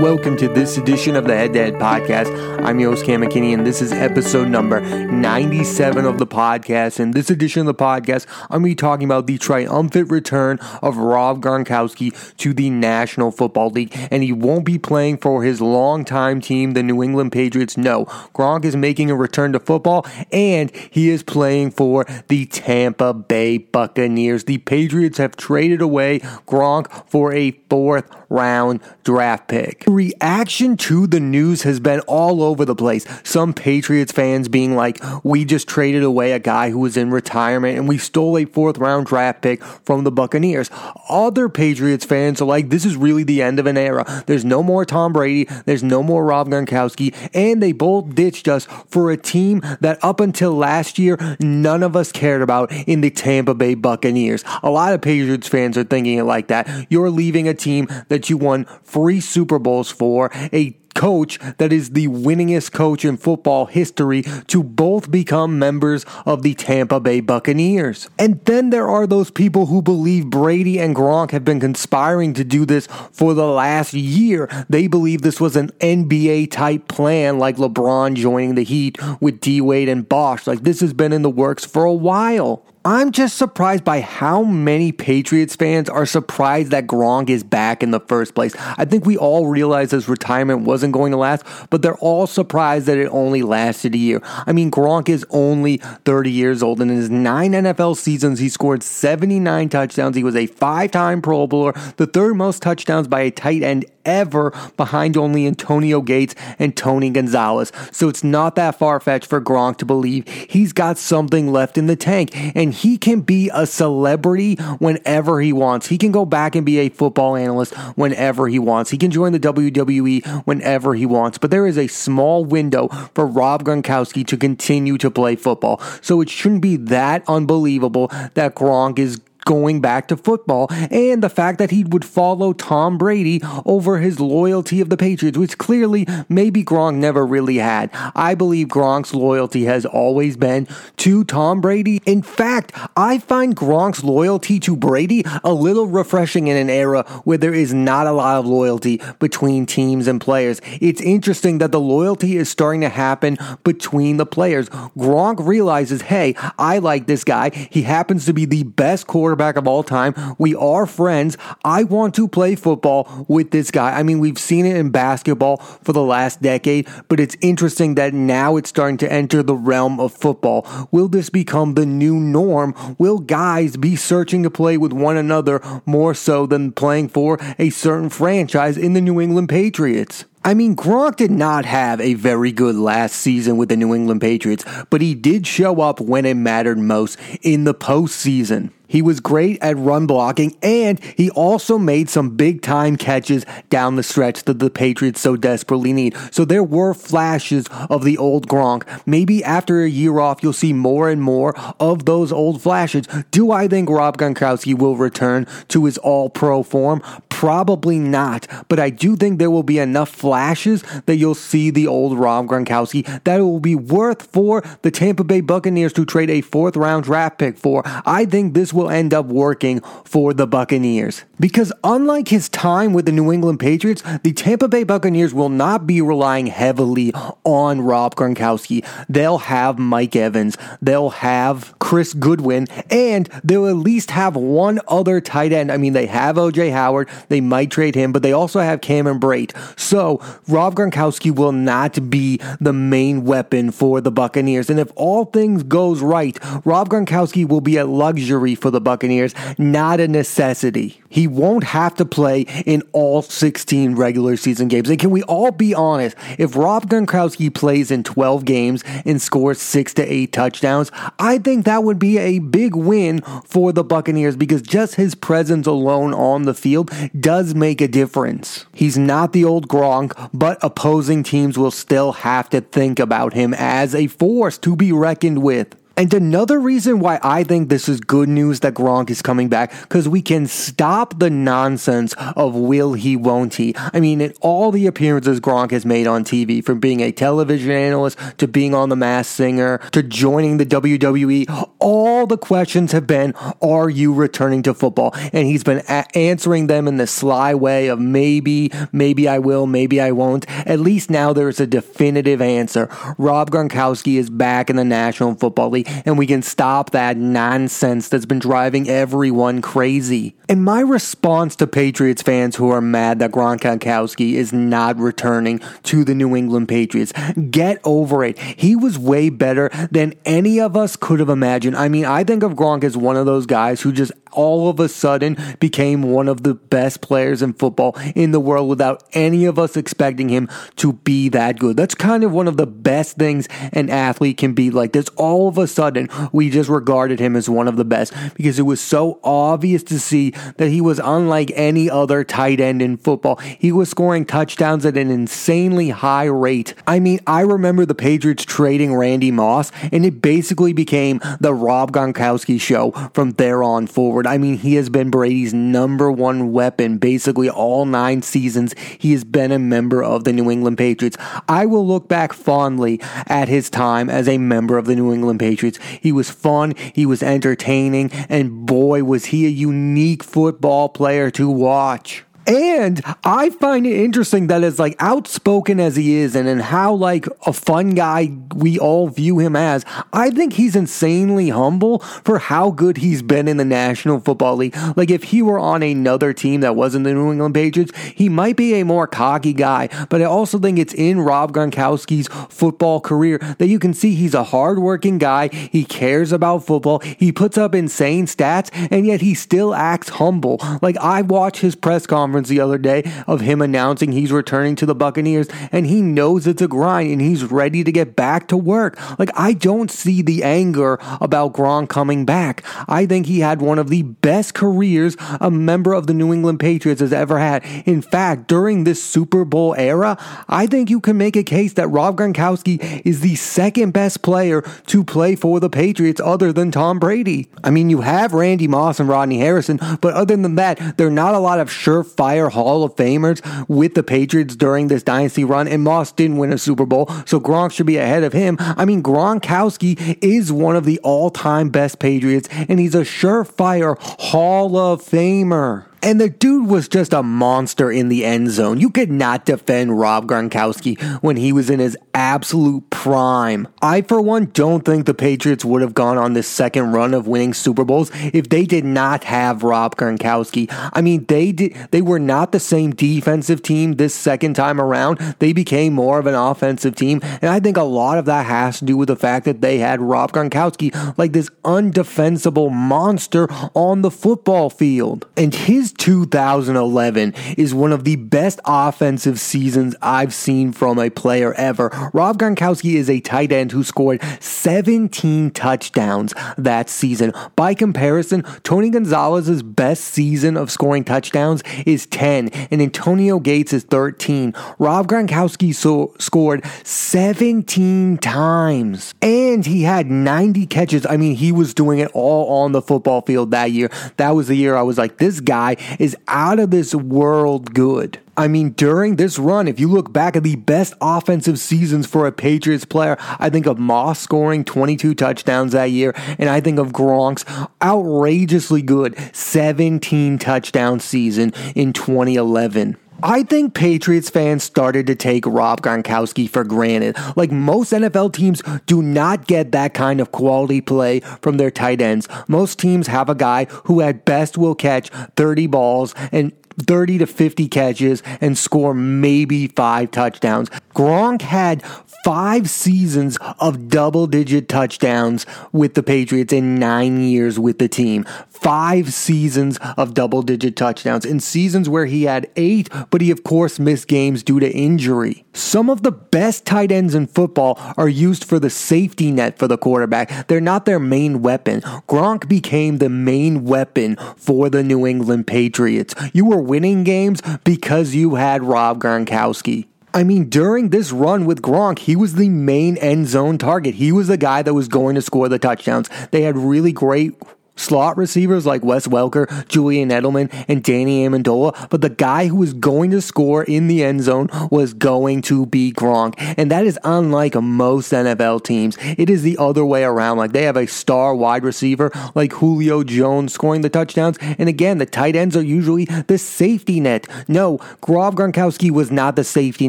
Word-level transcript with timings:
Welcome 0.00 0.38
to 0.38 0.48
this 0.48 0.78
edition 0.78 1.14
of 1.14 1.26
the 1.26 1.36
Head 1.36 1.52
to 1.52 1.58
Head 1.58 1.74
Podcast. 1.74 2.34
I'm 2.64 2.80
your 2.80 2.92
host, 2.92 3.04
Cam 3.04 3.20
McKinney, 3.20 3.52
and 3.52 3.66
this 3.66 3.82
is 3.82 3.92
episode 3.92 4.48
number 4.48 4.80
97 4.80 6.06
of 6.06 6.16
the 6.16 6.26
podcast. 6.26 6.98
In 6.98 7.10
this 7.10 7.28
edition 7.28 7.60
of 7.60 7.66
the 7.66 7.74
podcast, 7.74 8.24
I'm 8.44 8.62
going 8.62 8.62
to 8.62 8.68
be 8.70 8.74
talking 8.76 9.04
about 9.04 9.26
the 9.26 9.36
triumphant 9.36 10.10
return 10.10 10.58
of 10.80 10.96
Rob 10.96 11.42
Gronkowski 11.42 12.34
to 12.38 12.54
the 12.54 12.70
National 12.70 13.30
Football 13.30 13.68
League, 13.68 13.94
and 14.10 14.22
he 14.22 14.32
won't 14.32 14.64
be 14.64 14.78
playing 14.78 15.18
for 15.18 15.44
his 15.44 15.60
longtime 15.60 16.40
team, 16.40 16.72
the 16.72 16.82
New 16.82 17.02
England 17.02 17.32
Patriots. 17.32 17.76
No, 17.76 18.06
Gronk 18.34 18.64
is 18.64 18.76
making 18.76 19.10
a 19.10 19.14
return 19.14 19.52
to 19.52 19.60
football, 19.60 20.06
and 20.32 20.74
he 20.74 21.10
is 21.10 21.22
playing 21.22 21.72
for 21.72 22.06
the 22.28 22.46
Tampa 22.46 23.12
Bay 23.12 23.58
Buccaneers. 23.58 24.44
The 24.44 24.58
Patriots 24.58 25.18
have 25.18 25.36
traded 25.36 25.82
away 25.82 26.20
Gronk 26.46 26.90
for 27.06 27.34
a 27.34 27.50
fourth 27.68 28.10
round 28.30 28.80
draft 29.04 29.48
pick. 29.48 29.84
Reaction 29.90 30.76
to 30.76 31.08
the 31.08 31.18
news 31.18 31.62
has 31.62 31.80
been 31.80 31.98
all 32.00 32.44
over 32.44 32.64
the 32.64 32.76
place. 32.76 33.04
Some 33.24 33.52
Patriots 33.52 34.12
fans 34.12 34.48
being 34.48 34.76
like, 34.76 35.02
we 35.24 35.44
just 35.44 35.66
traded 35.66 36.04
away 36.04 36.30
a 36.30 36.38
guy 36.38 36.70
who 36.70 36.78
was 36.78 36.96
in 36.96 37.10
retirement 37.10 37.76
and 37.76 37.88
we 37.88 37.98
stole 37.98 38.38
a 38.38 38.44
fourth 38.44 38.78
round 38.78 39.06
draft 39.06 39.42
pick 39.42 39.60
from 39.64 40.04
the 40.04 40.12
Buccaneers. 40.12 40.70
Other 41.08 41.48
Patriots 41.48 42.04
fans 42.04 42.40
are 42.40 42.44
like, 42.44 42.70
this 42.70 42.84
is 42.84 42.96
really 42.96 43.24
the 43.24 43.42
end 43.42 43.58
of 43.58 43.66
an 43.66 43.76
era. 43.76 44.22
There's 44.26 44.44
no 44.44 44.62
more 44.62 44.84
Tom 44.84 45.12
Brady, 45.12 45.48
there's 45.64 45.82
no 45.82 46.04
more 46.04 46.24
Rob 46.24 46.48
Gronkowski, 46.48 47.12
and 47.34 47.60
they 47.60 47.72
both 47.72 48.14
ditched 48.14 48.46
us 48.46 48.66
for 48.88 49.10
a 49.10 49.16
team 49.16 49.60
that 49.80 49.98
up 50.04 50.20
until 50.20 50.52
last 50.52 51.00
year, 51.00 51.18
none 51.40 51.82
of 51.82 51.96
us 51.96 52.12
cared 52.12 52.42
about 52.42 52.70
in 52.86 53.00
the 53.00 53.10
Tampa 53.10 53.54
Bay 53.54 53.74
Buccaneers. 53.74 54.44
A 54.62 54.70
lot 54.70 54.94
of 54.94 55.02
Patriots 55.02 55.48
fans 55.48 55.76
are 55.76 55.82
thinking 55.82 56.18
it 56.18 56.24
like 56.24 56.46
that. 56.46 56.86
You're 56.90 57.10
leaving 57.10 57.48
a 57.48 57.54
team 57.54 57.88
that 58.08 58.30
you 58.30 58.36
won 58.36 58.66
three 58.84 59.20
Super 59.20 59.58
Bowls 59.58 59.79
for, 59.88 60.30
a 60.52 60.76
coach 61.00 61.38
that 61.56 61.72
is 61.72 61.90
the 61.90 62.08
winningest 62.08 62.72
coach 62.72 63.06
in 63.06 63.16
football 63.16 63.64
history 63.64 64.22
to 64.46 64.62
both 64.62 65.10
become 65.10 65.58
members 65.58 66.04
of 66.26 66.42
the 66.42 66.52
Tampa 66.54 67.00
Bay 67.00 67.20
Buccaneers. 67.20 68.10
And 68.18 68.44
then 68.44 68.68
there 68.68 68.86
are 68.86 69.06
those 69.06 69.30
people 69.30 69.66
who 69.66 69.80
believe 69.80 70.26
Brady 70.26 70.78
and 70.78 70.94
Gronk 70.94 71.30
have 71.30 71.44
been 71.44 71.58
conspiring 71.58 72.34
to 72.34 72.44
do 72.44 72.66
this 72.66 72.86
for 73.12 73.32
the 73.32 73.46
last 73.46 73.94
year. 73.94 74.46
They 74.68 74.88
believe 74.88 75.22
this 75.22 75.40
was 75.40 75.56
an 75.56 75.70
NBA 75.80 76.50
type 76.50 76.86
plan 76.88 77.38
like 77.38 77.56
LeBron 77.56 78.14
joining 78.14 78.54
the 78.54 78.64
Heat 78.64 78.98
with 79.20 79.40
D 79.40 79.62
Wade 79.62 79.88
and 79.88 80.06
Bosh. 80.06 80.46
Like 80.46 80.64
this 80.64 80.80
has 80.80 80.92
been 80.92 81.14
in 81.14 81.22
the 81.22 81.30
works 81.30 81.64
for 81.64 81.84
a 81.84 81.94
while. 81.94 82.62
I'm 82.82 83.12
just 83.12 83.36
surprised 83.36 83.84
by 83.84 84.00
how 84.00 84.42
many 84.42 84.90
Patriots 84.90 85.54
fans 85.54 85.90
are 85.90 86.06
surprised 86.06 86.70
that 86.70 86.86
Gronk 86.86 87.28
is 87.28 87.44
back 87.44 87.82
in 87.82 87.90
the 87.90 88.00
first 88.00 88.34
place. 88.34 88.56
I 88.56 88.86
think 88.86 89.04
we 89.04 89.18
all 89.18 89.48
realized 89.48 89.90
his 89.90 90.08
retirement 90.08 90.62
wasn't 90.62 90.94
going 90.94 91.12
to 91.12 91.18
last, 91.18 91.44
but 91.68 91.82
they're 91.82 91.98
all 91.98 92.26
surprised 92.26 92.86
that 92.86 92.96
it 92.96 93.08
only 93.08 93.42
lasted 93.42 93.94
a 93.94 93.98
year. 93.98 94.22
I 94.24 94.52
mean, 94.52 94.70
Gronk 94.70 95.10
is 95.10 95.26
only 95.28 95.76
30 96.06 96.30
years 96.30 96.62
old, 96.62 96.80
and 96.80 96.90
in 96.90 96.96
his 96.96 97.10
nine 97.10 97.52
NFL 97.52 97.98
seasons, 97.98 98.38
he 98.38 98.48
scored 98.48 98.82
79 98.82 99.68
touchdowns. 99.68 100.16
He 100.16 100.24
was 100.24 100.36
a 100.36 100.46
five 100.46 100.90
time 100.90 101.20
Pro 101.20 101.46
Bowler, 101.46 101.74
the 101.98 102.06
third 102.06 102.34
most 102.34 102.62
touchdowns 102.62 103.08
by 103.08 103.20
a 103.20 103.30
tight 103.30 103.62
end 103.62 103.84
ever 104.04 104.52
behind 104.76 105.16
only 105.16 105.46
Antonio 105.46 106.00
Gates 106.00 106.34
and 106.58 106.76
Tony 106.76 107.10
Gonzalez. 107.10 107.72
So 107.92 108.08
it's 108.08 108.24
not 108.24 108.56
that 108.56 108.78
far 108.78 109.00
fetched 109.00 109.26
for 109.26 109.40
Gronk 109.40 109.76
to 109.78 109.84
believe 109.84 110.26
he's 110.48 110.72
got 110.72 110.98
something 110.98 111.52
left 111.52 111.76
in 111.76 111.86
the 111.86 111.96
tank 111.96 112.30
and 112.56 112.69
he 112.74 112.98
can 112.98 113.20
be 113.20 113.50
a 113.52 113.66
celebrity 113.66 114.54
whenever 114.78 115.40
he 115.40 115.52
wants. 115.52 115.86
He 115.86 115.98
can 115.98 116.12
go 116.12 116.24
back 116.24 116.54
and 116.54 116.64
be 116.64 116.78
a 116.78 116.88
football 116.88 117.36
analyst 117.36 117.74
whenever 117.96 118.48
he 118.48 118.58
wants. 118.58 118.90
He 118.90 118.98
can 118.98 119.10
join 119.10 119.32
the 119.32 119.40
WWE 119.40 120.44
whenever 120.46 120.94
he 120.94 121.06
wants. 121.06 121.38
But 121.38 121.50
there 121.50 121.66
is 121.66 121.78
a 121.78 121.86
small 121.86 122.44
window 122.44 122.88
for 123.14 123.26
Rob 123.26 123.64
Gronkowski 123.64 124.26
to 124.26 124.36
continue 124.36 124.98
to 124.98 125.10
play 125.10 125.36
football. 125.36 125.80
So 126.02 126.20
it 126.20 126.28
shouldn't 126.28 126.62
be 126.62 126.76
that 126.76 127.24
unbelievable 127.28 128.08
that 128.34 128.54
Gronk 128.54 128.98
is 128.98 129.20
going 129.44 129.80
back 129.80 130.08
to 130.08 130.16
football 130.16 130.68
and 130.90 131.22
the 131.22 131.28
fact 131.28 131.58
that 131.58 131.70
he 131.70 131.84
would 131.84 132.04
follow 132.04 132.52
Tom 132.52 132.98
Brady 132.98 133.40
over 133.64 133.98
his 133.98 134.20
loyalty 134.20 134.80
of 134.80 134.90
the 134.90 134.96
Patriots, 134.96 135.38
which 135.38 135.58
clearly 135.58 136.06
maybe 136.28 136.62
Gronk 136.62 136.96
never 136.96 137.26
really 137.26 137.56
had. 137.56 137.90
I 138.14 138.34
believe 138.34 138.68
Gronk's 138.68 139.14
loyalty 139.14 139.64
has 139.64 139.84
always 139.86 140.36
been 140.36 140.68
to 140.98 141.24
Tom 141.24 141.60
Brady. 141.60 142.00
In 142.06 142.22
fact, 142.22 142.72
I 142.96 143.18
find 143.18 143.56
Gronk's 143.56 144.04
loyalty 144.04 144.60
to 144.60 144.76
Brady 144.76 145.24
a 145.42 145.52
little 145.52 145.86
refreshing 145.86 146.48
in 146.48 146.56
an 146.56 146.70
era 146.70 147.02
where 147.24 147.38
there 147.38 147.54
is 147.54 147.72
not 147.72 148.06
a 148.06 148.12
lot 148.12 148.38
of 148.38 148.46
loyalty 148.46 149.00
between 149.18 149.66
teams 149.66 150.06
and 150.06 150.20
players. 150.20 150.60
It's 150.80 151.00
interesting 151.00 151.58
that 151.58 151.72
the 151.72 151.80
loyalty 151.80 152.36
is 152.36 152.48
starting 152.48 152.82
to 152.82 152.88
happen 152.88 153.38
between 153.64 154.16
the 154.16 154.26
players. 154.26 154.68
Gronk 154.68 155.44
realizes, 155.44 156.02
hey, 156.02 156.34
I 156.58 156.78
like 156.78 157.06
this 157.06 157.24
guy. 157.24 157.50
He 157.70 157.82
happens 157.82 158.26
to 158.26 158.32
be 158.32 158.44
the 158.44 158.64
best 158.64 159.06
quarterback 159.06 159.29
quarterback 159.30 159.56
of 159.56 159.68
all 159.68 159.84
time. 159.84 160.12
We 160.38 160.56
are 160.56 160.86
friends. 160.86 161.38
I 161.64 161.84
want 161.84 162.16
to 162.16 162.26
play 162.26 162.56
football 162.56 163.26
with 163.28 163.52
this 163.52 163.70
guy. 163.70 163.96
I 163.96 164.02
mean, 164.02 164.18
we've 164.18 164.40
seen 164.40 164.66
it 164.66 164.76
in 164.76 164.90
basketball 164.90 165.58
for 165.58 165.92
the 165.92 166.02
last 166.02 166.42
decade, 166.42 166.88
but 167.06 167.20
it's 167.20 167.36
interesting 167.40 167.94
that 167.94 168.12
now 168.12 168.56
it's 168.56 168.70
starting 168.70 168.96
to 168.96 169.12
enter 169.12 169.44
the 169.44 169.54
realm 169.54 170.00
of 170.00 170.12
football. 170.12 170.66
Will 170.90 171.06
this 171.06 171.30
become 171.30 171.74
the 171.74 171.86
new 171.86 172.16
norm? 172.16 172.74
Will 172.98 173.20
guys 173.20 173.76
be 173.76 173.94
searching 173.94 174.42
to 174.42 174.50
play 174.50 174.76
with 174.76 174.92
one 174.92 175.16
another 175.16 175.60
more 175.86 176.12
so 176.12 176.44
than 176.44 176.72
playing 176.72 177.10
for 177.10 177.38
a 177.56 177.70
certain 177.70 178.08
franchise 178.08 178.76
in 178.76 178.94
the 178.94 179.00
New 179.00 179.20
England 179.20 179.48
Patriots? 179.48 180.24
I 180.42 180.54
mean, 180.54 180.74
Gronk 180.74 181.16
did 181.16 181.30
not 181.30 181.66
have 181.66 182.00
a 182.00 182.14
very 182.14 182.50
good 182.50 182.74
last 182.74 183.16
season 183.16 183.58
with 183.58 183.68
the 183.68 183.76
New 183.76 183.94
England 183.94 184.22
Patriots, 184.22 184.64
but 184.88 185.02
he 185.02 185.14
did 185.14 185.46
show 185.46 185.82
up 185.82 186.00
when 186.00 186.24
it 186.24 186.34
mattered 186.34 186.78
most 186.78 187.18
in 187.42 187.64
the 187.64 187.74
postseason. 187.74 188.70
He 188.90 189.02
was 189.02 189.20
great 189.20 189.62
at 189.62 189.76
run 189.76 190.08
blocking, 190.08 190.56
and 190.62 190.98
he 191.04 191.30
also 191.30 191.78
made 191.78 192.10
some 192.10 192.30
big 192.36 192.60
time 192.60 192.96
catches 192.96 193.46
down 193.68 193.94
the 193.94 194.02
stretch 194.02 194.42
that 194.44 194.58
the 194.58 194.68
Patriots 194.68 195.20
so 195.20 195.36
desperately 195.36 195.92
need. 195.92 196.16
So 196.32 196.44
there 196.44 196.64
were 196.64 196.92
flashes 196.92 197.68
of 197.88 198.04
the 198.04 198.18
old 198.18 198.48
Gronk. 198.48 198.82
Maybe 199.06 199.44
after 199.44 199.84
a 199.84 199.88
year 199.88 200.18
off, 200.18 200.42
you'll 200.42 200.52
see 200.52 200.72
more 200.72 201.08
and 201.08 201.22
more 201.22 201.56
of 201.78 202.04
those 202.04 202.32
old 202.32 202.62
flashes. 202.62 203.06
Do 203.30 203.52
I 203.52 203.68
think 203.68 203.88
Rob 203.88 204.18
Gronkowski 204.18 204.76
will 204.76 204.96
return 204.96 205.46
to 205.68 205.84
his 205.84 205.96
all 205.98 206.28
pro 206.28 206.64
form? 206.64 207.00
Probably 207.28 208.00
not, 208.00 208.48
but 208.68 208.80
I 208.80 208.90
do 208.90 209.14
think 209.14 209.38
there 209.38 209.52
will 209.52 209.62
be 209.62 209.78
enough 209.78 210.08
flashes 210.08 210.29
that 210.32 211.16
you'll 211.16 211.34
see 211.34 211.70
the 211.70 211.86
old 211.86 212.18
Rob 212.18 212.46
Gronkowski 212.46 213.04
that 213.24 213.40
it 213.40 213.42
will 213.42 213.60
be 213.60 213.74
worth 213.74 214.30
for 214.32 214.62
the 214.82 214.90
Tampa 214.90 215.24
Bay 215.24 215.40
Buccaneers 215.40 215.92
to 215.94 216.04
trade 216.04 216.30
a 216.30 216.40
fourth 216.40 216.76
round 216.76 217.04
draft 217.04 217.38
pick 217.38 217.58
for. 217.58 217.82
I 217.86 218.24
think 218.24 218.54
this 218.54 218.72
will 218.72 218.90
end 218.90 219.14
up 219.14 219.26
working 219.26 219.80
for 220.04 220.32
the 220.34 220.46
Buccaneers. 220.46 221.24
Because 221.38 221.72
unlike 221.82 222.28
his 222.28 222.48
time 222.48 222.92
with 222.92 223.06
the 223.06 223.12
New 223.12 223.32
England 223.32 223.60
Patriots, 223.60 224.02
the 224.22 224.32
Tampa 224.32 224.68
Bay 224.68 224.84
Buccaneers 224.84 225.32
will 225.32 225.48
not 225.48 225.86
be 225.86 226.00
relying 226.00 226.46
heavily 226.46 227.12
on 227.44 227.80
Rob 227.80 228.14
Gronkowski. 228.14 228.86
They'll 229.08 229.38
have 229.38 229.78
Mike 229.78 230.14
Evans, 230.14 230.58
they'll 230.82 231.10
have 231.10 231.74
Chris 231.78 232.12
Godwin, 232.12 232.66
and 232.90 233.28
they'll 233.42 233.66
at 233.66 233.76
least 233.76 234.10
have 234.10 234.36
one 234.36 234.80
other 234.88 235.20
tight 235.20 235.52
end. 235.52 235.72
I 235.72 235.76
mean, 235.76 235.92
they 235.92 236.06
have 236.06 236.36
OJ 236.36 236.72
Howard, 236.72 237.08
they 237.28 237.40
might 237.40 237.70
trade 237.70 237.94
him, 237.94 238.12
but 238.12 238.22
they 238.22 238.32
also 238.32 238.60
have 238.60 238.80
Cameron 238.80 239.18
Brate. 239.18 239.56
So 239.78 240.19
Rob 240.48 240.74
Gronkowski 240.74 241.34
will 241.34 241.52
not 241.52 242.10
be 242.10 242.40
the 242.60 242.72
main 242.72 243.24
weapon 243.24 243.70
for 243.70 244.00
the 244.00 244.10
Buccaneers. 244.10 244.70
And 244.70 244.80
if 244.80 244.90
all 244.96 245.24
things 245.24 245.62
goes 245.62 246.00
right, 246.00 246.38
Rob 246.64 246.88
Gronkowski 246.88 247.46
will 247.46 247.60
be 247.60 247.76
a 247.76 247.86
luxury 247.86 248.54
for 248.54 248.70
the 248.70 248.80
Buccaneers, 248.80 249.34
not 249.58 250.00
a 250.00 250.08
necessity. 250.08 251.00
He 251.08 251.26
won't 251.26 251.64
have 251.64 251.96
to 251.96 252.04
play 252.04 252.42
in 252.64 252.82
all 252.92 253.22
16 253.22 253.96
regular 253.96 254.36
season 254.36 254.68
games. 254.68 254.88
And 254.88 254.98
can 254.98 255.10
we 255.10 255.22
all 255.24 255.50
be 255.50 255.74
honest? 255.74 256.16
If 256.38 256.56
Rob 256.56 256.88
Gronkowski 256.88 257.52
plays 257.52 257.90
in 257.90 258.04
12 258.04 258.44
games 258.44 258.84
and 259.04 259.20
scores 259.20 259.60
six 259.60 259.92
to 259.94 260.02
eight 260.02 260.32
touchdowns, 260.32 260.92
I 261.18 261.38
think 261.38 261.64
that 261.64 261.82
would 261.82 261.98
be 261.98 262.18
a 262.18 262.38
big 262.38 262.76
win 262.76 263.20
for 263.44 263.72
the 263.72 263.82
Buccaneers 263.82 264.36
because 264.36 264.62
just 264.62 264.94
his 264.94 265.14
presence 265.16 265.66
alone 265.66 266.14
on 266.14 266.44
the 266.44 266.54
field 266.54 266.92
does 267.18 267.54
make 267.54 267.80
a 267.80 267.88
difference. 267.88 268.66
He's 268.72 268.96
not 268.96 269.32
the 269.32 269.44
old 269.44 269.68
Gronk, 269.68 270.09
but 270.32 270.58
opposing 270.62 271.22
teams 271.22 271.58
will 271.58 271.70
still 271.70 272.12
have 272.12 272.48
to 272.50 272.60
think 272.60 272.98
about 272.98 273.34
him 273.34 273.54
as 273.54 273.94
a 273.94 274.06
force 274.06 274.58
to 274.58 274.76
be 274.76 274.92
reckoned 274.92 275.42
with. 275.42 275.74
And 276.00 276.14
another 276.14 276.58
reason 276.58 276.98
why 276.98 277.20
I 277.22 277.44
think 277.44 277.68
this 277.68 277.86
is 277.86 278.00
good 278.00 278.30
news 278.30 278.60
that 278.60 278.72
Gronk 278.72 279.10
is 279.10 279.20
coming 279.20 279.50
back, 279.50 279.78
because 279.82 280.08
we 280.08 280.22
can 280.22 280.46
stop 280.46 281.18
the 281.18 281.28
nonsense 281.28 282.14
of 282.36 282.54
will 282.54 282.94
he, 282.94 283.16
won't 283.16 283.56
he. 283.56 283.74
I 283.76 284.00
mean, 284.00 284.22
in 284.22 284.32
all 284.40 284.70
the 284.70 284.86
appearances 284.86 285.40
Gronk 285.40 285.72
has 285.72 285.84
made 285.84 286.06
on 286.06 286.24
TV, 286.24 286.64
from 286.64 286.80
being 286.80 287.00
a 287.00 287.12
television 287.12 287.70
analyst 287.70 288.16
to 288.38 288.48
being 288.48 288.72
on 288.72 288.88
The 288.88 288.96
Masked 288.96 289.34
Singer 289.34 289.76
to 289.92 290.02
joining 290.02 290.56
the 290.56 290.64
WWE, 290.64 291.68
all 291.78 292.26
the 292.26 292.38
questions 292.38 292.92
have 292.92 293.06
been, 293.06 293.34
are 293.60 293.90
you 293.90 294.14
returning 294.14 294.62
to 294.62 294.72
football? 294.72 295.10
And 295.34 295.46
he's 295.46 295.64
been 295.64 295.82
a- 295.86 296.16
answering 296.16 296.66
them 296.66 296.88
in 296.88 296.96
the 296.96 297.06
sly 297.06 297.52
way 297.52 297.88
of 297.88 298.00
maybe, 298.00 298.72
maybe 298.90 299.28
I 299.28 299.38
will, 299.38 299.66
maybe 299.66 300.00
I 300.00 300.12
won't. 300.12 300.48
At 300.66 300.80
least 300.80 301.10
now 301.10 301.34
there's 301.34 301.60
a 301.60 301.66
definitive 301.66 302.40
answer. 302.40 302.88
Rob 303.18 303.50
Gronkowski 303.50 304.16
is 304.16 304.30
back 304.30 304.70
in 304.70 304.76
the 304.76 304.84
National 304.86 305.34
Football 305.34 305.68
League 305.68 305.89
and 306.04 306.18
we 306.18 306.26
can 306.26 306.42
stop 306.42 306.90
that 306.90 307.16
nonsense 307.16 308.08
that's 308.08 308.26
been 308.26 308.38
driving 308.38 308.88
everyone 308.88 309.62
crazy. 309.62 310.36
And 310.48 310.64
my 310.64 310.80
response 310.80 311.56
to 311.56 311.66
Patriots 311.66 312.22
fans 312.22 312.56
who 312.56 312.70
are 312.70 312.80
mad 312.80 313.20
that 313.20 313.30
Gronkowski 313.30 314.32
is 314.34 314.52
not 314.52 314.98
returning 314.98 315.60
to 315.84 316.04
the 316.04 316.14
New 316.14 316.34
England 316.34 316.68
Patriots, 316.68 317.12
get 317.50 317.80
over 317.84 318.24
it. 318.24 318.38
He 318.38 318.74
was 318.74 318.98
way 318.98 319.28
better 319.30 319.70
than 319.90 320.14
any 320.24 320.60
of 320.60 320.76
us 320.76 320.96
could 320.96 321.20
have 321.20 321.28
imagined. 321.28 321.76
I 321.76 321.88
mean, 321.88 322.04
I 322.04 322.24
think 322.24 322.42
of 322.42 322.52
Gronk 322.52 322.84
as 322.84 322.96
one 322.96 323.16
of 323.16 323.26
those 323.26 323.46
guys 323.46 323.80
who 323.80 323.92
just 323.92 324.12
all 324.32 324.68
of 324.68 324.80
a 324.80 324.88
sudden 324.88 325.36
became 325.58 326.02
one 326.02 326.28
of 326.28 326.42
the 326.42 326.54
best 326.54 327.00
players 327.00 327.42
in 327.42 327.52
football 327.52 327.96
in 328.14 328.32
the 328.32 328.40
world 328.40 328.68
without 328.68 329.02
any 329.12 329.44
of 329.44 329.58
us 329.58 329.76
expecting 329.76 330.28
him 330.28 330.48
to 330.76 330.92
be 330.92 331.28
that 331.28 331.58
good. 331.58 331.76
That's 331.76 331.94
kind 331.94 332.24
of 332.24 332.32
one 332.32 332.48
of 332.48 332.56
the 332.56 332.66
best 332.66 333.16
things 333.16 333.48
an 333.72 333.90
athlete 333.90 334.38
can 334.38 334.52
be 334.52 334.70
like 334.70 334.92
this. 334.92 335.08
All 335.16 335.48
of 335.48 335.58
a 335.58 335.66
sudden, 335.66 336.08
we 336.32 336.50
just 336.50 336.68
regarded 336.68 337.20
him 337.20 337.36
as 337.36 337.48
one 337.48 337.68
of 337.68 337.76
the 337.76 337.84
best 337.84 338.12
because 338.34 338.58
it 338.58 338.62
was 338.62 338.80
so 338.80 339.20
obvious 339.22 339.82
to 339.84 339.98
see 339.98 340.30
that 340.56 340.68
he 340.68 340.80
was 340.80 340.98
unlike 340.98 341.52
any 341.54 341.88
other 341.90 342.24
tight 342.24 342.60
end 342.60 342.82
in 342.82 342.96
football. 342.96 343.36
He 343.36 343.72
was 343.72 343.88
scoring 343.88 344.24
touchdowns 344.24 344.86
at 344.86 344.96
an 344.96 345.10
insanely 345.10 345.90
high 345.90 346.24
rate. 346.24 346.74
I 346.86 347.00
mean, 347.00 347.20
I 347.26 347.40
remember 347.40 347.84
the 347.84 347.94
Patriots 347.94 348.44
trading 348.44 348.94
Randy 348.94 349.30
Moss, 349.30 349.72
and 349.92 350.04
it 350.04 350.22
basically 350.22 350.72
became 350.72 351.20
the 351.40 351.54
Rob 351.54 351.92
Gronkowski 351.92 352.60
show 352.60 352.92
from 353.12 353.32
there 353.32 353.62
on 353.62 353.86
forward 353.86 354.19
forward. 354.20 354.32
I 354.32 354.38
mean, 354.38 354.58
he 354.58 354.74
has 354.74 354.90
been 354.90 355.10
Brady's 355.10 355.54
number 355.54 356.10
one 356.10 356.52
weapon 356.52 356.98
basically 356.98 357.48
all 357.48 357.84
nine 357.86 358.22
seasons. 358.22 358.74
He 358.98 359.12
has 359.12 359.24
been 359.24 359.52
a 359.52 359.58
member 359.58 360.02
of 360.02 360.24
the 360.24 360.32
New 360.32 360.50
England 360.50 360.78
Patriots. 360.78 361.16
I 361.48 361.66
will 361.66 361.86
look 361.86 362.08
back 362.08 362.32
fondly 362.32 363.00
at 363.26 363.48
his 363.48 363.70
time 363.70 364.10
as 364.10 364.28
a 364.28 364.38
member 364.38 364.78
of 364.78 364.86
the 364.86 364.96
New 364.96 365.12
England 365.12 365.40
Patriots. 365.40 365.78
He 366.00 366.12
was 366.12 366.30
fun, 366.30 366.74
he 366.94 367.06
was 367.06 367.22
entertaining, 367.22 368.10
and 368.28 368.66
boy, 368.66 369.04
was 369.04 369.26
he 369.26 369.46
a 369.46 369.50
unique 369.50 370.22
football 370.22 370.88
player 370.88 371.30
to 371.32 371.48
watch. 371.48 372.24
And 372.46 373.02
I 373.22 373.50
find 373.50 373.86
it 373.86 373.96
interesting 373.96 374.46
that 374.46 374.64
as 374.64 374.78
like 374.78 374.96
outspoken 374.98 375.78
as 375.78 375.96
he 375.96 376.14
is 376.14 376.34
and, 376.34 376.48
and 376.48 376.62
how 376.62 376.94
like 376.94 377.26
a 377.46 377.52
fun 377.52 377.90
guy 377.90 378.32
we 378.54 378.78
all 378.78 379.08
view 379.08 379.38
him 379.38 379.54
as, 379.54 379.84
I 380.12 380.30
think 380.30 380.54
he's 380.54 380.74
insanely 380.74 381.50
humble 381.50 381.98
for 381.98 382.38
how 382.38 382.70
good 382.70 382.96
he's 382.96 383.22
been 383.22 383.46
in 383.46 383.58
the 383.58 383.64
National 383.64 384.20
Football 384.20 384.56
League. 384.56 384.76
Like 384.96 385.10
if 385.10 385.24
he 385.24 385.42
were 385.42 385.58
on 385.58 385.82
another 385.82 386.32
team 386.32 386.62
that 386.62 386.76
wasn't 386.76 387.04
the 387.04 387.12
New 387.12 387.30
England 387.30 387.54
Patriots, 387.54 387.96
he 387.98 388.28
might 388.28 388.56
be 388.56 388.80
a 388.80 388.84
more 388.84 389.06
cocky 389.06 389.52
guy. 389.52 389.88
But 390.08 390.22
I 390.22 390.24
also 390.24 390.58
think 390.58 390.78
it's 390.78 390.94
in 390.94 391.20
Rob 391.20 391.52
Gronkowski's 391.52 392.28
football 392.52 393.00
career 393.00 393.38
that 393.58 393.68
you 393.68 393.78
can 393.78 393.92
see 393.92 394.14
he's 394.14 394.34
a 394.34 394.44
hardworking 394.44 395.18
guy. 395.18 395.48
He 395.48 395.84
cares 395.84 396.32
about 396.32 396.64
football. 396.64 397.00
He 397.00 397.32
puts 397.32 397.58
up 397.58 397.74
insane 397.74 398.26
stats 398.26 398.70
and 398.90 399.06
yet 399.06 399.20
he 399.20 399.34
still 399.34 399.74
acts 399.74 400.08
humble. 400.08 400.58
Like 400.80 400.96
I 400.96 401.22
watch 401.22 401.60
his 401.60 401.74
press 401.76 402.06
conference 402.06 402.29
conference 402.30 402.48
the 402.48 402.60
other 402.60 402.78
day 402.78 403.02
of 403.26 403.40
him 403.40 403.60
announcing 403.60 404.12
he's 404.12 404.30
returning 404.30 404.76
to 404.76 404.86
the 404.86 404.94
Buccaneers 404.94 405.48
and 405.72 405.84
he 405.84 406.00
knows 406.00 406.46
it's 406.46 406.62
a 406.62 406.68
grind 406.68 407.10
and 407.10 407.20
he's 407.20 407.42
ready 407.42 407.82
to 407.82 407.90
get 407.90 408.14
back 408.14 408.46
to 408.46 408.56
work. 408.56 408.96
Like, 409.18 409.30
I 409.34 409.52
don't 409.52 409.90
see 409.90 410.22
the 410.22 410.44
anger 410.44 410.96
about 411.20 411.54
Gronk 411.54 411.88
coming 411.88 412.24
back. 412.24 412.62
I 412.86 413.04
think 413.04 413.26
he 413.26 413.40
had 413.40 413.60
one 413.60 413.80
of 413.80 413.88
the 413.88 414.02
best 414.02 414.54
careers 414.54 415.16
a 415.40 415.50
member 415.50 415.92
of 415.92 416.06
the 416.06 416.14
New 416.14 416.32
England 416.32 416.60
Patriots 416.60 417.00
has 417.00 417.12
ever 417.12 417.40
had. 417.40 417.64
In 417.84 418.00
fact, 418.00 418.46
during 418.46 418.84
this 418.84 419.02
Super 419.02 419.44
Bowl 419.44 419.74
era, 419.76 420.16
I 420.48 420.68
think 420.68 420.88
you 420.88 421.00
can 421.00 421.18
make 421.18 421.34
a 421.34 421.42
case 421.42 421.72
that 421.72 421.88
Rob 421.88 422.16
Gronkowski 422.16 423.02
is 423.04 423.22
the 423.22 423.34
second 423.34 423.90
best 423.90 424.22
player 424.22 424.62
to 424.86 425.02
play 425.02 425.34
for 425.34 425.58
the 425.58 425.70
Patriots 425.70 426.20
other 426.20 426.52
than 426.52 426.70
Tom 426.70 427.00
Brady. 427.00 427.48
I 427.64 427.70
mean, 427.70 427.90
you 427.90 428.02
have 428.02 428.34
Randy 428.34 428.68
Moss 428.68 429.00
and 429.00 429.08
Rodney 429.08 429.40
Harrison, 429.40 429.80
but 430.00 430.14
other 430.14 430.36
than 430.36 430.54
that, 430.54 430.96
there 430.96 431.08
are 431.08 431.10
not 431.10 431.34
a 431.34 431.40
lot 431.40 431.58
of 431.58 431.68
surefire 431.70 432.19
fire 432.20 432.50
Hall 432.50 432.84
of 432.84 432.94
Famers 432.96 433.40
with 433.66 433.94
the 433.94 434.02
Patriots 434.02 434.54
during 434.54 434.88
this 434.88 435.02
dynasty 435.02 435.42
run, 435.42 435.66
and 435.66 435.82
Moss 435.82 436.12
didn't 436.12 436.36
win 436.36 436.52
a 436.52 436.58
Super 436.58 436.84
Bowl, 436.84 437.06
so 437.24 437.40
Gronk 437.40 437.72
should 437.72 437.86
be 437.86 437.96
ahead 437.96 438.24
of 438.24 438.34
him. 438.34 438.58
I 438.60 438.84
mean, 438.84 439.02
Gronkowski 439.02 440.18
is 440.20 440.52
one 440.52 440.76
of 440.76 440.84
the 440.84 441.00
all 441.02 441.30
time 441.30 441.70
best 441.70 441.98
Patriots, 441.98 442.46
and 442.68 442.78
he's 442.78 442.94
a 442.94 443.04
surefire 443.04 443.96
Hall 443.98 444.76
of 444.76 445.02
Famer. 445.02 445.86
And 446.02 446.20
the 446.20 446.30
dude 446.30 446.66
was 446.66 446.88
just 446.88 447.12
a 447.12 447.22
monster 447.22 447.90
in 447.90 448.08
the 448.08 448.24
end 448.24 448.50
zone. 448.50 448.80
You 448.80 448.90
could 448.90 449.10
not 449.10 449.44
defend 449.44 449.98
Rob 449.98 450.26
Gronkowski 450.26 451.00
when 451.22 451.36
he 451.36 451.52
was 451.52 451.68
in 451.68 451.78
his 451.78 451.96
absolute 452.14 452.88
prime. 452.90 453.68
I, 453.82 454.02
for 454.02 454.20
one, 454.20 454.46
don't 454.46 454.84
think 454.84 455.06
the 455.06 455.14
Patriots 455.14 455.64
would 455.64 455.82
have 455.82 455.94
gone 455.94 456.16
on 456.16 456.32
this 456.32 456.48
second 456.48 456.92
run 456.92 457.12
of 457.12 457.26
winning 457.26 457.52
Super 457.52 457.84
Bowls 457.84 458.10
if 458.14 458.48
they 458.48 458.64
did 458.64 458.84
not 458.84 459.24
have 459.24 459.62
Rob 459.62 459.96
Gronkowski. 459.96 460.68
I 460.92 461.02
mean, 461.02 461.26
they 461.26 461.52
did, 461.52 461.74
they 461.90 462.02
were 462.02 462.18
not 462.18 462.52
the 462.52 462.60
same 462.60 462.92
defensive 462.92 463.62
team 463.62 463.92
this 463.92 464.14
second 464.14 464.54
time 464.54 464.80
around. 464.80 465.18
They 465.38 465.52
became 465.52 465.92
more 465.92 466.18
of 466.18 466.26
an 466.26 466.34
offensive 466.34 466.94
team. 466.94 467.20
And 467.42 467.50
I 467.50 467.60
think 467.60 467.76
a 467.76 467.82
lot 467.82 468.18
of 468.18 468.24
that 468.24 468.46
has 468.46 468.78
to 468.78 468.84
do 468.84 468.96
with 468.96 469.08
the 469.08 469.16
fact 469.16 469.44
that 469.44 469.60
they 469.60 469.78
had 469.78 470.00
Rob 470.00 470.32
Gronkowski 470.32 471.18
like 471.18 471.32
this 471.32 471.50
undefensible 471.64 472.72
monster 472.72 473.48
on 473.74 474.02
the 474.02 474.10
football 474.10 474.70
field. 474.70 475.26
And 475.36 475.54
his 475.54 475.89
2011 475.92 477.34
is 477.56 477.74
one 477.74 477.92
of 477.92 478.04
the 478.04 478.16
best 478.16 478.60
offensive 478.64 479.38
seasons 479.40 479.94
I've 480.02 480.34
seen 480.34 480.72
from 480.72 480.98
a 480.98 481.10
player 481.10 481.52
ever. 481.54 481.90
Rob 482.12 482.38
Gronkowski 482.38 482.94
is 482.94 483.10
a 483.10 483.20
tight 483.20 483.52
end 483.52 483.72
who 483.72 483.82
scored 483.82 484.22
17 484.40 485.50
touchdowns 485.50 486.34
that 486.56 486.88
season. 486.88 487.32
By 487.56 487.74
comparison, 487.74 488.42
Tony 488.62 488.90
Gonzalez's 488.90 489.62
best 489.62 490.04
season 490.04 490.56
of 490.56 490.70
scoring 490.70 491.04
touchdowns 491.04 491.62
is 491.86 492.06
10, 492.06 492.48
and 492.70 492.82
Antonio 492.82 493.38
Gates 493.38 493.72
is 493.72 493.84
13. 493.84 494.54
Rob 494.78 495.08
Gronkowski 495.08 495.74
so- 495.74 496.14
scored 496.18 496.64
17 496.84 498.18
times, 498.18 499.14
and 499.22 499.64
he 499.66 499.82
had 499.82 500.10
90 500.10 500.66
catches. 500.66 501.06
I 501.06 501.16
mean, 501.16 501.36
he 501.36 501.52
was 501.52 501.74
doing 501.74 501.98
it 501.98 502.10
all 502.14 502.62
on 502.62 502.72
the 502.72 502.82
football 502.82 503.22
field 503.22 503.50
that 503.50 503.72
year. 503.72 503.90
That 504.16 504.30
was 504.30 504.48
the 504.48 504.56
year 504.56 504.76
I 504.76 504.82
was 504.82 504.98
like, 504.98 505.18
this 505.18 505.40
guy 505.40 505.76
is 505.98 506.16
out 506.28 506.58
of 506.58 506.70
this 506.70 506.94
world 506.94 507.74
good. 507.74 508.18
I 508.36 508.48
mean, 508.48 508.70
during 508.70 509.16
this 509.16 509.38
run, 509.38 509.68
if 509.68 509.78
you 509.78 509.88
look 509.88 510.12
back 510.12 510.34
at 510.34 510.42
the 510.42 510.56
best 510.56 510.94
offensive 511.00 511.58
seasons 511.58 512.06
for 512.06 512.26
a 512.26 512.32
Patriots 512.32 512.86
player, 512.86 513.18
I 513.38 513.50
think 513.50 513.66
of 513.66 513.78
Moss 513.78 514.18
scoring 514.18 514.64
22 514.64 515.14
touchdowns 515.14 515.72
that 515.72 515.90
year, 515.90 516.14
and 516.38 516.48
I 516.48 516.60
think 516.60 516.78
of 516.78 516.92
Gronk's 516.92 517.44
outrageously 517.82 518.80
good 518.80 519.14
17 519.34 520.38
touchdown 520.38 521.00
season 521.00 521.52
in 521.74 521.92
2011. 521.92 522.96
I 523.22 523.42
think 523.42 523.74
Patriots 523.74 524.30
fans 524.30 524.62
started 524.62 525.06
to 525.06 525.14
take 525.14 525.44
Rob 525.46 525.82
Gronkowski 525.82 526.48
for 526.48 526.64
granted. 526.64 527.16
Like 527.36 527.50
most 527.50 527.92
NFL 527.92 528.32
teams 528.32 528.62
do 528.86 529.02
not 529.02 529.46
get 529.46 529.72
that 529.72 529.94
kind 529.94 530.20
of 530.20 530.32
quality 530.32 530.80
play 530.80 531.20
from 531.42 531.56
their 531.56 531.70
tight 531.70 532.00
ends. 532.00 532.28
Most 532.48 532.78
teams 532.78 533.06
have 533.08 533.28
a 533.28 533.34
guy 533.34 533.66
who 533.84 534.00
at 534.00 534.24
best 534.24 534.56
will 534.56 534.74
catch 534.74 535.10
30 535.36 535.66
balls 535.66 536.14
and 536.32 536.52
30 536.80 537.18
to 537.18 537.26
50 537.26 537.68
catches 537.68 538.22
and 538.40 538.56
score 538.56 538.94
maybe 538.94 539.68
five 539.68 540.10
touchdowns. 540.10 540.70
Gronk 540.94 541.42
had 541.42 541.82
five 542.24 542.68
seasons 542.68 543.38
of 543.58 543.88
double 543.88 544.26
digit 544.26 544.68
touchdowns 544.68 545.46
with 545.72 545.94
the 545.94 546.02
Patriots 546.02 546.52
in 546.52 546.78
nine 546.78 547.20
years 547.20 547.58
with 547.58 547.78
the 547.78 547.88
team. 547.88 548.24
Five 548.50 549.12
seasons 549.12 549.78
of 549.96 550.12
double 550.12 550.42
digit 550.42 550.76
touchdowns 550.76 551.24
in 551.24 551.40
seasons 551.40 551.88
where 551.88 552.06
he 552.06 552.24
had 552.24 552.50
eight, 552.56 552.90
but 553.10 553.22
he 553.22 553.30
of 553.30 553.42
course 553.42 553.78
missed 553.78 554.08
games 554.08 554.42
due 554.42 554.60
to 554.60 554.70
injury. 554.70 555.44
Some 555.54 555.88
of 555.88 556.02
the 556.02 556.12
best 556.12 556.66
tight 556.66 556.92
ends 556.92 557.14
in 557.14 557.26
football 557.26 557.78
are 557.96 558.08
used 558.08 558.44
for 558.44 558.58
the 558.58 558.70
safety 558.70 559.30
net 559.30 559.58
for 559.58 559.66
the 559.66 559.78
quarterback. 559.78 560.46
They're 560.48 560.60
not 560.60 560.84
their 560.84 561.00
main 561.00 561.40
weapon. 561.40 561.80
Gronk 561.80 562.48
became 562.48 562.98
the 562.98 563.08
main 563.08 563.64
weapon 563.64 564.16
for 564.36 564.68
the 564.68 564.82
New 564.82 565.06
England 565.06 565.46
Patriots. 565.46 566.14
You 566.34 566.44
were 566.44 566.60
winning 566.70 567.02
games 567.02 567.42
because 567.64 568.14
you 568.14 568.36
had 568.36 568.62
Rob 568.62 569.02
Gronkowski. 569.02 569.88
I 570.14 570.22
mean, 570.22 570.48
during 570.48 570.90
this 570.90 571.10
run 571.12 571.44
with 571.44 571.62
Gronk, 571.62 571.98
he 571.98 572.14
was 572.14 572.34
the 572.34 572.48
main 572.48 572.96
end 572.98 573.26
zone 573.26 573.58
target. 573.58 573.96
He 573.96 574.12
was 574.12 574.28
the 574.28 574.36
guy 574.36 574.62
that 574.62 574.72
was 574.72 574.86
going 574.86 575.16
to 575.16 575.22
score 575.22 575.48
the 575.48 575.58
touchdowns. 575.58 576.08
They 576.30 576.42
had 576.42 576.56
really 576.56 576.92
great 576.92 577.34
slot 577.80 578.16
receivers 578.16 578.66
like 578.66 578.84
Wes 578.84 579.06
Welker, 579.06 579.66
Julian 579.68 580.10
Edelman, 580.10 580.52
and 580.68 580.82
Danny 580.82 581.26
Amendola, 581.26 581.88
but 581.88 582.00
the 582.00 582.10
guy 582.10 582.46
who 582.46 582.56
was 582.56 582.72
going 582.72 583.10
to 583.10 583.20
score 583.20 583.64
in 583.64 583.86
the 583.86 584.04
end 584.04 584.22
zone 584.22 584.48
was 584.70 584.92
going 584.92 585.42
to 585.42 585.66
be 585.66 585.92
Gronk. 585.92 586.34
And 586.56 586.70
that 586.70 586.86
is 586.86 586.98
unlike 587.04 587.54
most 587.54 588.12
NFL 588.12 588.64
teams. 588.64 588.96
It 589.18 589.30
is 589.30 589.42
the 589.42 589.56
other 589.58 589.84
way 589.84 590.04
around. 590.04 590.38
Like 590.38 590.52
they 590.52 590.64
have 590.64 590.76
a 590.76 590.86
star 590.86 591.34
wide 591.34 591.64
receiver 591.64 592.10
like 592.34 592.52
Julio 592.52 593.02
Jones 593.02 593.52
scoring 593.52 593.80
the 593.80 593.90
touchdowns. 593.90 594.38
And 594.40 594.68
again, 594.68 594.98
the 594.98 595.06
tight 595.06 595.36
ends 595.36 595.56
are 595.56 595.62
usually 595.62 596.04
the 596.04 596.38
safety 596.38 597.00
net. 597.00 597.26
No, 597.48 597.78
Rob 598.06 598.34
Gronkowski 598.34 598.90
was 598.90 599.10
not 599.10 599.36
the 599.36 599.44
safety 599.44 599.88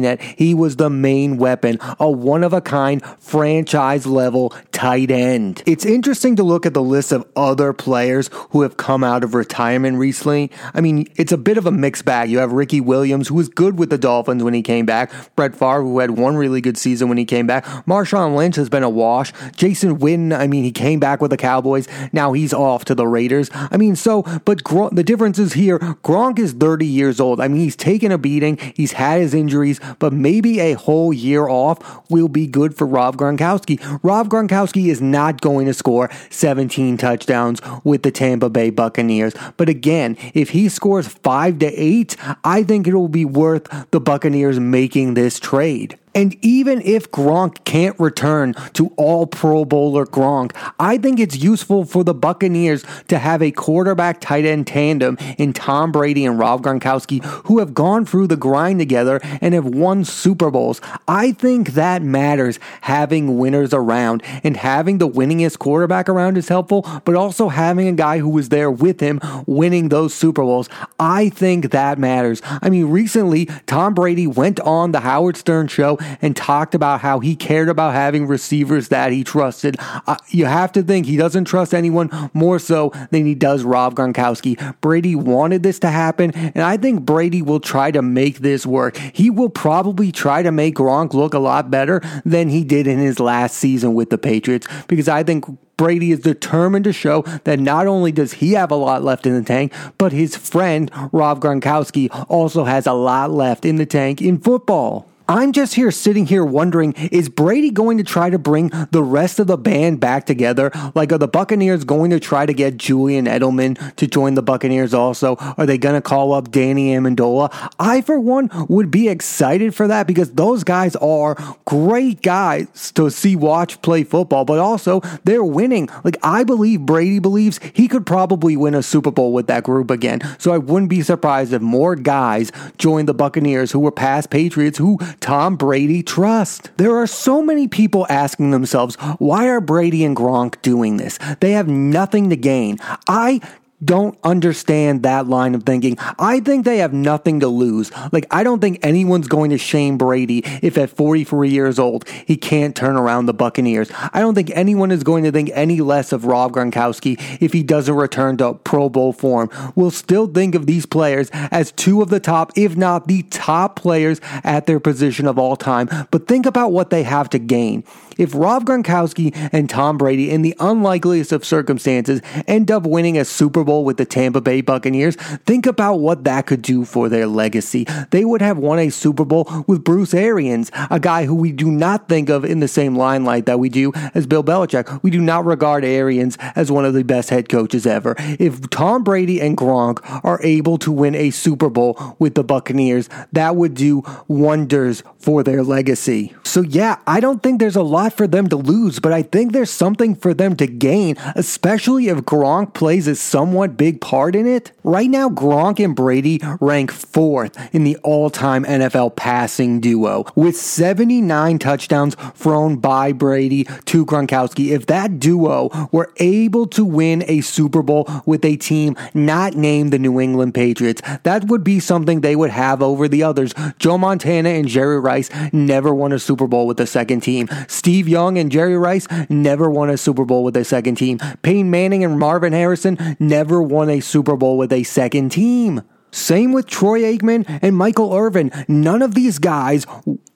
net. 0.00 0.20
He 0.20 0.54
was 0.54 0.76
the 0.76 0.90
main 0.90 1.36
weapon, 1.36 1.78
a 1.98 2.10
one 2.10 2.44
of 2.44 2.52
a 2.52 2.60
kind 2.60 3.02
franchise 3.18 4.06
level 4.06 4.54
tight 4.72 5.10
end. 5.10 5.62
It's 5.66 5.84
interesting 5.84 6.36
to 6.36 6.42
look 6.42 6.66
at 6.66 6.74
the 6.74 6.82
list 6.82 7.12
of 7.12 7.26
other 7.36 7.72
players 7.82 8.30
who 8.50 8.62
have 8.62 8.76
come 8.76 9.02
out 9.02 9.24
of 9.24 9.34
retirement 9.34 9.98
recently. 9.98 10.52
I 10.72 10.80
mean, 10.80 11.08
it's 11.16 11.32
a 11.32 11.36
bit 11.36 11.58
of 11.58 11.66
a 11.66 11.72
mixed 11.72 12.04
bag. 12.04 12.30
You 12.30 12.38
have 12.38 12.52
Ricky 12.52 12.80
Williams, 12.80 13.26
who 13.26 13.34
was 13.34 13.48
good 13.48 13.76
with 13.76 13.90
the 13.90 13.98
Dolphins 13.98 14.44
when 14.44 14.54
he 14.54 14.62
came 14.62 14.86
back. 14.86 15.10
Brett 15.34 15.56
Favre, 15.56 15.82
who 15.82 15.98
had 15.98 16.12
one 16.12 16.36
really 16.36 16.60
good 16.60 16.78
season 16.78 17.08
when 17.08 17.18
he 17.18 17.24
came 17.24 17.48
back. 17.48 17.64
Marshawn 17.86 18.36
Lynch 18.36 18.54
has 18.54 18.68
been 18.68 18.84
a 18.84 18.88
wash. 18.88 19.32
Jason 19.56 19.98
Witten, 19.98 20.32
I 20.32 20.46
mean, 20.46 20.62
he 20.62 20.70
came 20.70 21.00
back 21.00 21.20
with 21.20 21.32
the 21.32 21.36
Cowboys. 21.36 21.88
Now 22.12 22.32
he's 22.32 22.54
off 22.54 22.84
to 22.84 22.94
the 22.94 23.08
Raiders. 23.08 23.50
I 23.52 23.76
mean, 23.76 23.96
so, 23.96 24.22
but 24.44 24.62
the 24.92 25.02
difference 25.04 25.40
is 25.40 25.54
here. 25.54 25.80
Gronk 25.80 26.38
is 26.38 26.52
30 26.52 26.86
years 26.86 27.18
old. 27.18 27.40
I 27.40 27.48
mean, 27.48 27.60
he's 27.60 27.74
taken 27.74 28.12
a 28.12 28.18
beating. 28.18 28.58
He's 28.76 28.92
had 28.92 29.20
his 29.20 29.34
injuries, 29.34 29.80
but 29.98 30.12
maybe 30.12 30.60
a 30.60 30.74
whole 30.74 31.12
year 31.12 31.48
off 31.48 32.08
will 32.08 32.28
be 32.28 32.46
good 32.46 32.76
for 32.76 32.86
Rob 32.86 33.16
Gronkowski. 33.16 33.80
Rob 34.04 34.28
Gronkowski 34.28 34.86
is 34.86 35.00
not 35.00 35.40
going 35.40 35.66
to 35.66 35.74
score 35.74 36.08
17 36.30 36.96
touchdowns 36.96 37.60
with 37.84 38.02
the 38.02 38.10
Tampa 38.10 38.48
Bay 38.48 38.70
Buccaneers. 38.70 39.34
But 39.56 39.68
again, 39.68 40.16
if 40.34 40.50
he 40.50 40.68
scores 40.68 41.08
five 41.08 41.58
to 41.60 41.66
eight, 41.66 42.16
I 42.44 42.62
think 42.62 42.86
it 42.86 42.94
will 42.94 43.08
be 43.08 43.24
worth 43.24 43.68
the 43.90 44.00
Buccaneers 44.00 44.58
making 44.60 45.14
this 45.14 45.38
trade. 45.38 45.98
And 46.14 46.36
even 46.42 46.80
if 46.82 47.10
Gronk 47.10 47.64
can't 47.64 47.98
return 47.98 48.54
to 48.74 48.88
all 48.96 49.26
Pro 49.26 49.64
Bowler 49.64 50.04
Gronk, 50.04 50.52
I 50.78 50.98
think 50.98 51.18
it's 51.18 51.36
useful 51.36 51.84
for 51.84 52.04
the 52.04 52.14
Buccaneers 52.14 52.84
to 53.08 53.18
have 53.18 53.42
a 53.42 53.50
quarterback 53.50 54.20
tight 54.20 54.44
end 54.44 54.66
tandem 54.66 55.16
in 55.38 55.52
Tom 55.52 55.92
Brady 55.92 56.24
and 56.24 56.38
Rob 56.38 56.62
Gronkowski 56.62 57.24
who 57.46 57.58
have 57.58 57.74
gone 57.74 58.04
through 58.04 58.26
the 58.26 58.36
grind 58.36 58.78
together 58.78 59.20
and 59.40 59.54
have 59.54 59.64
won 59.64 60.04
Super 60.04 60.50
Bowls. 60.50 60.80
I 61.08 61.32
think 61.32 61.70
that 61.70 62.02
matters 62.02 62.58
having 62.82 63.38
winners 63.38 63.72
around 63.72 64.22
and 64.44 64.56
having 64.56 64.98
the 64.98 65.08
winningest 65.08 65.58
quarterback 65.58 66.08
around 66.08 66.36
is 66.36 66.48
helpful, 66.48 66.86
but 67.04 67.14
also 67.14 67.48
having 67.48 67.88
a 67.88 67.92
guy 67.92 68.18
who 68.18 68.28
was 68.28 68.50
there 68.50 68.70
with 68.70 69.00
him 69.00 69.20
winning 69.46 69.88
those 69.88 70.14
Super 70.14 70.42
Bowls. 70.42 70.68
I 70.98 71.30
think 71.30 71.70
that 71.70 71.98
matters. 71.98 72.42
I 72.44 72.68
mean, 72.68 72.86
recently, 72.86 73.46
Tom 73.66 73.94
Brady 73.94 74.26
went 74.26 74.60
on 74.60 74.92
the 74.92 75.00
Howard 75.00 75.36
Stern 75.36 75.68
show 75.68 75.98
and 76.20 76.36
talked 76.36 76.74
about 76.74 77.00
how 77.00 77.20
he 77.20 77.36
cared 77.36 77.68
about 77.68 77.92
having 77.92 78.26
receivers 78.26 78.88
that 78.88 79.12
he 79.12 79.24
trusted. 79.24 79.76
Uh, 80.06 80.16
you 80.28 80.46
have 80.46 80.72
to 80.72 80.82
think 80.82 81.06
he 81.06 81.16
doesn't 81.16 81.44
trust 81.44 81.74
anyone 81.74 82.10
more 82.32 82.58
so 82.58 82.92
than 83.10 83.26
he 83.26 83.34
does 83.34 83.64
Rob 83.64 83.94
Gronkowski. 83.94 84.80
Brady 84.80 85.14
wanted 85.14 85.62
this 85.62 85.78
to 85.80 85.88
happen, 85.88 86.32
and 86.34 86.60
I 86.60 86.76
think 86.76 87.02
Brady 87.02 87.42
will 87.42 87.60
try 87.60 87.90
to 87.90 88.02
make 88.02 88.38
this 88.38 88.66
work. 88.66 88.96
He 88.96 89.30
will 89.30 89.50
probably 89.50 90.12
try 90.12 90.42
to 90.42 90.52
make 90.52 90.76
Gronk 90.76 91.14
look 91.14 91.34
a 91.34 91.38
lot 91.38 91.70
better 91.70 92.00
than 92.24 92.48
he 92.48 92.64
did 92.64 92.86
in 92.86 92.98
his 92.98 93.20
last 93.20 93.56
season 93.56 93.94
with 93.94 94.10
the 94.10 94.18
Patriots 94.18 94.66
because 94.88 95.08
I 95.08 95.22
think 95.22 95.44
Brady 95.76 96.12
is 96.12 96.20
determined 96.20 96.84
to 96.84 96.92
show 96.92 97.22
that 97.44 97.58
not 97.58 97.86
only 97.86 98.12
does 98.12 98.34
he 98.34 98.52
have 98.52 98.70
a 98.70 98.76
lot 98.76 99.02
left 99.02 99.26
in 99.26 99.34
the 99.34 99.42
tank, 99.42 99.72
but 99.98 100.12
his 100.12 100.36
friend 100.36 100.90
Rob 101.10 101.40
Gronkowski 101.40 102.08
also 102.28 102.64
has 102.64 102.86
a 102.86 102.92
lot 102.92 103.30
left 103.30 103.64
in 103.64 103.76
the 103.76 103.86
tank 103.86 104.22
in 104.22 104.38
football. 104.38 105.08
I'm 105.28 105.52
just 105.52 105.74
here 105.74 105.90
sitting 105.90 106.26
here 106.26 106.44
wondering 106.44 106.92
is 107.10 107.28
Brady 107.28 107.70
going 107.70 107.98
to 107.98 108.04
try 108.04 108.30
to 108.30 108.38
bring 108.38 108.70
the 108.90 109.02
rest 109.02 109.38
of 109.38 109.46
the 109.46 109.56
band 109.56 110.00
back 110.00 110.26
together? 110.26 110.70
Like, 110.94 111.12
are 111.12 111.18
the 111.18 111.28
Buccaneers 111.28 111.84
going 111.84 112.10
to 112.10 112.20
try 112.20 112.46
to 112.46 112.52
get 112.52 112.76
Julian 112.76 113.26
Edelman 113.26 113.94
to 113.96 114.06
join 114.06 114.34
the 114.34 114.42
Buccaneers 114.42 114.94
also? 114.94 115.36
Are 115.36 115.66
they 115.66 115.78
going 115.78 115.94
to 115.94 116.00
call 116.00 116.32
up 116.32 116.50
Danny 116.50 116.90
Amendola? 116.94 117.72
I, 117.78 118.00
for 118.02 118.18
one, 118.18 118.50
would 118.68 118.90
be 118.90 119.08
excited 119.08 119.74
for 119.74 119.88
that 119.88 120.06
because 120.06 120.32
those 120.32 120.64
guys 120.64 120.96
are 120.96 121.36
great 121.64 122.22
guys 122.22 122.92
to 122.92 123.10
see 123.10 123.36
watch 123.36 123.80
play 123.82 124.04
football, 124.04 124.44
but 124.44 124.58
also 124.58 125.00
they're 125.24 125.44
winning. 125.44 125.88
Like, 126.04 126.16
I 126.22 126.44
believe 126.44 126.80
Brady 126.80 127.18
believes 127.18 127.60
he 127.74 127.88
could 127.88 128.06
probably 128.06 128.56
win 128.56 128.74
a 128.74 128.82
Super 128.82 129.10
Bowl 129.10 129.32
with 129.32 129.46
that 129.46 129.64
group 129.64 129.90
again. 129.90 130.20
So 130.38 130.52
I 130.52 130.58
wouldn't 130.58 130.90
be 130.90 131.02
surprised 131.02 131.52
if 131.52 131.62
more 131.62 131.96
guys 131.96 132.50
join 132.78 133.06
the 133.06 133.14
Buccaneers 133.14 133.72
who 133.72 133.80
were 133.80 133.92
past 133.92 134.30
Patriots 134.30 134.78
who 134.78 134.98
Tom 135.22 135.56
Brady 135.56 136.02
trust? 136.02 136.70
There 136.76 136.96
are 136.96 137.06
so 137.06 137.40
many 137.40 137.68
people 137.68 138.06
asking 138.10 138.50
themselves, 138.50 138.96
why 139.18 139.48
are 139.48 139.60
Brady 139.60 140.04
and 140.04 140.16
Gronk 140.16 140.60
doing 140.62 140.96
this? 140.96 141.18
They 141.40 141.52
have 141.52 141.68
nothing 141.68 142.28
to 142.30 142.36
gain. 142.36 142.78
I 143.08 143.40
don't 143.84 144.18
understand 144.22 145.02
that 145.02 145.26
line 145.26 145.54
of 145.54 145.64
thinking. 145.64 145.96
I 146.18 146.40
think 146.40 146.64
they 146.64 146.78
have 146.78 146.92
nothing 146.92 147.40
to 147.40 147.48
lose. 147.48 147.90
Like, 148.12 148.26
I 148.30 148.44
don't 148.44 148.60
think 148.60 148.78
anyone's 148.82 149.28
going 149.28 149.50
to 149.50 149.58
shame 149.58 149.98
Brady 149.98 150.42
if 150.62 150.78
at 150.78 150.90
43 150.90 151.48
years 151.48 151.78
old 151.78 152.08
he 152.26 152.36
can't 152.36 152.76
turn 152.76 152.96
around 152.96 153.26
the 153.26 153.34
Buccaneers. 153.34 153.90
I 154.12 154.20
don't 154.20 154.34
think 154.34 154.50
anyone 154.54 154.90
is 154.90 155.02
going 155.02 155.24
to 155.24 155.32
think 155.32 155.50
any 155.52 155.80
less 155.80 156.12
of 156.12 156.24
Rob 156.24 156.52
Gronkowski 156.52 157.20
if 157.40 157.52
he 157.52 157.62
doesn't 157.62 157.94
return 157.94 158.36
to 158.38 158.54
Pro 158.54 158.88
Bowl 158.88 159.12
form. 159.12 159.50
We'll 159.74 159.90
still 159.90 160.26
think 160.26 160.54
of 160.54 160.66
these 160.66 160.86
players 160.86 161.30
as 161.32 161.72
two 161.72 162.02
of 162.02 162.08
the 162.08 162.20
top, 162.20 162.52
if 162.56 162.76
not 162.76 163.08
the 163.08 163.22
top 163.24 163.76
players 163.76 164.20
at 164.44 164.66
their 164.66 164.80
position 164.80 165.26
of 165.26 165.38
all 165.38 165.56
time. 165.56 165.88
But 166.10 166.28
think 166.28 166.46
about 166.46 166.72
what 166.72 166.90
they 166.90 167.02
have 167.02 167.30
to 167.30 167.38
gain. 167.38 167.84
If 168.18 168.34
Rob 168.34 168.64
Gronkowski 168.64 169.34
and 169.52 169.68
Tom 169.70 169.96
Brady, 169.96 170.30
in 170.30 170.42
the 170.42 170.54
unlikeliest 170.60 171.32
of 171.32 171.44
circumstances, 171.44 172.20
end 172.46 172.70
up 172.70 172.84
winning 172.84 173.16
a 173.16 173.24
Super 173.24 173.64
Bowl 173.64 173.71
with 173.80 173.96
the 173.96 174.04
Tampa 174.04 174.40
Bay 174.40 174.60
Buccaneers, 174.60 175.16
think 175.46 175.66
about 175.66 175.96
what 175.96 176.24
that 176.24 176.46
could 176.46 176.62
do 176.62 176.84
for 176.84 177.08
their 177.08 177.26
legacy. 177.26 177.86
They 178.10 178.24
would 178.24 178.42
have 178.42 178.58
won 178.58 178.78
a 178.78 178.90
Super 178.90 179.24
Bowl 179.24 179.64
with 179.66 179.84
Bruce 179.84 180.14
Arians, 180.14 180.70
a 180.90 181.00
guy 181.00 181.24
who 181.24 181.34
we 181.34 181.52
do 181.52 181.70
not 181.70 182.08
think 182.08 182.28
of 182.28 182.44
in 182.44 182.60
the 182.60 182.68
same 182.68 182.96
limelight 182.96 183.46
that 183.46 183.58
we 183.58 183.68
do 183.68 183.92
as 184.14 184.26
Bill 184.26 184.44
Belichick. 184.44 185.02
We 185.02 185.10
do 185.10 185.20
not 185.20 185.44
regard 185.44 185.84
Arians 185.84 186.36
as 186.54 186.70
one 186.70 186.84
of 186.84 186.94
the 186.94 187.04
best 187.04 187.30
head 187.30 187.48
coaches 187.48 187.86
ever. 187.86 188.14
If 188.18 188.68
Tom 188.70 189.02
Brady 189.02 189.40
and 189.40 189.56
Gronk 189.56 190.00
are 190.24 190.40
able 190.42 190.78
to 190.78 190.92
win 190.92 191.14
a 191.14 191.30
Super 191.30 191.68
Bowl 191.68 192.16
with 192.18 192.34
the 192.34 192.44
Buccaneers, 192.44 193.08
that 193.32 193.56
would 193.56 193.74
do 193.74 194.02
wonders 194.28 195.02
for 195.22 195.42
their 195.42 195.62
legacy. 195.62 196.34
So, 196.44 196.60
yeah, 196.60 196.98
I 197.06 197.20
don't 197.20 197.42
think 197.42 197.60
there's 197.60 197.76
a 197.76 197.82
lot 197.82 198.12
for 198.12 198.26
them 198.26 198.48
to 198.48 198.56
lose, 198.56 198.98
but 198.98 199.12
I 199.12 199.22
think 199.22 199.52
there's 199.52 199.70
something 199.70 200.14
for 200.14 200.34
them 200.34 200.56
to 200.56 200.66
gain, 200.66 201.16
especially 201.34 202.08
if 202.08 202.18
Gronk 202.18 202.74
plays 202.74 203.06
a 203.06 203.14
somewhat 203.14 203.76
big 203.76 204.00
part 204.00 204.34
in 204.34 204.46
it. 204.46 204.72
Right 204.84 205.08
now, 205.08 205.30
Gronk 205.30 205.82
and 205.82 205.96
Brady 205.96 206.40
rank 206.60 206.90
fourth 206.90 207.56
in 207.72 207.84
the 207.84 207.96
all 207.98 208.28
time 208.28 208.64
NFL 208.64 209.16
passing 209.16 209.80
duo, 209.80 210.26
with 210.34 210.56
79 210.56 211.58
touchdowns 211.58 212.16
thrown 212.34 212.76
by 212.76 213.12
Brady 213.12 213.64
to 213.64 214.04
Gronkowski. 214.04 214.72
If 214.72 214.86
that 214.86 215.20
duo 215.20 215.88
were 215.92 216.12
able 216.18 216.66
to 216.66 216.84
win 216.84 217.24
a 217.28 217.40
Super 217.40 217.82
Bowl 217.82 218.08
with 218.26 218.44
a 218.44 218.56
team 218.56 218.96
not 219.14 219.54
named 219.54 219.92
the 219.92 219.98
New 219.98 220.20
England 220.20 220.54
Patriots, 220.54 221.00
that 221.22 221.44
would 221.44 221.62
be 221.62 221.78
something 221.78 222.20
they 222.20 222.36
would 222.36 222.50
have 222.50 222.82
over 222.82 223.08
the 223.08 223.22
others. 223.22 223.54
Joe 223.78 223.96
Montana 223.96 224.50
and 224.50 224.68
Jerry 224.68 224.98
Rice 224.98 225.11
never 225.52 225.94
won 225.94 226.12
a 226.12 226.18
Super 226.18 226.46
Bowl 226.46 226.66
with 226.66 226.76
the 226.76 226.86
second 226.86 227.20
team. 227.20 227.48
Steve 227.68 227.92
Steve 227.92 228.08
Young 228.08 228.36
and 228.36 228.50
Jerry 228.50 228.76
Rice 228.76 229.06
never 229.28 229.70
won 229.70 229.88
a 229.88 229.96
Super 229.96 230.24
Bowl 230.24 230.42
with 230.42 230.56
a 230.56 230.64
second 230.64 230.96
team. 230.96 231.18
Peyton 231.42 231.70
Manning 231.70 232.02
and 232.02 232.18
Marvin 232.18 232.52
Harrison 232.52 233.16
never 233.20 233.62
won 233.62 233.90
a 233.90 234.00
Super 234.00 234.34
Bowl 234.34 234.58
with 234.58 234.72
a 234.72 234.82
second 234.82 235.28
team. 235.28 235.82
Same 236.10 236.52
with 236.52 236.66
Troy 236.66 237.02
Aikman 237.02 237.44
and 237.62 237.76
Michael 237.76 238.12
Irvin. 238.12 238.50
None 238.66 239.02
of 239.02 239.14
these 239.14 239.38
guys 239.38 239.86